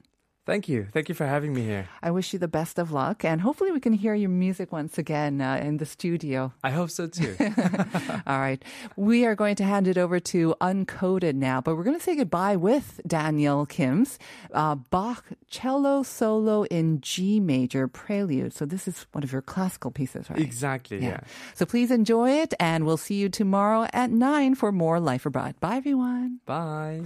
Thank 0.46 0.68
you. 0.68 0.88
Thank 0.92 1.08
you 1.08 1.16
for 1.16 1.26
having 1.26 1.54
me 1.54 1.62
here. 1.64 1.88
I 2.02 2.12
wish 2.12 2.34
you 2.34 2.40
the 2.40 2.50
best 2.50 2.78
of 2.78 2.92
luck, 2.92 3.24
and 3.24 3.40
hopefully 3.40 3.72
we 3.72 3.80
can 3.80 3.94
hear 3.94 4.14
your 4.14 4.30
music 4.30 4.74
once 4.74 4.98
again 4.98 5.40
uh, 5.40 5.62
in 5.64 5.78
the 5.78 5.86
studio. 5.86 6.52
I 6.62 6.72
hope 6.72 6.90
so 6.90 7.08
too. 7.08 7.38
All 8.28 8.40
right. 8.40 8.62
We 8.98 9.26
are 9.26 9.36
going 9.36 9.56
to 9.56 9.64
hand 9.64 9.88
it 9.88 9.98
over 9.98 10.20
to 10.20 10.54
Uncoded 10.60 11.36
now, 11.36 11.62
but 11.62 11.78
we're 11.78 11.86
going 11.86 11.98
to 11.98 12.04
say 12.04 12.18
goodbye 12.18 12.58
with 12.58 13.00
Daniel 13.08 13.66
Kim's 13.66 14.20
uh, 14.54 14.76
Bach 14.76 15.24
cello 15.50 16.04
solo 16.04 16.64
in 16.64 17.00
G 17.00 17.40
major 17.40 17.88
prelude. 17.88 18.54
So 18.54 18.66
this 18.66 18.86
is 18.86 19.06
one 19.14 19.24
of 19.24 19.32
your 19.32 19.42
classical 19.42 19.92
pieces, 19.92 20.30
right? 20.30 20.40
exactly. 20.40 21.00
Yeah. 21.00 21.22
So 21.54 21.66
please 21.66 21.90
enjoy 21.90 22.32
it, 22.32 22.54
and 22.60 22.86
we'll 22.86 22.98
see 22.98 23.16
you 23.16 23.30
tomorrow 23.30 23.88
at 23.94 24.12
9 24.12 24.56
for 24.56 24.74
more 24.74 25.00
Life 25.00 25.26
Abroad. 25.26 25.58
Bye, 25.62 25.78
everyone. 25.78 26.42
Bye. 26.46 27.04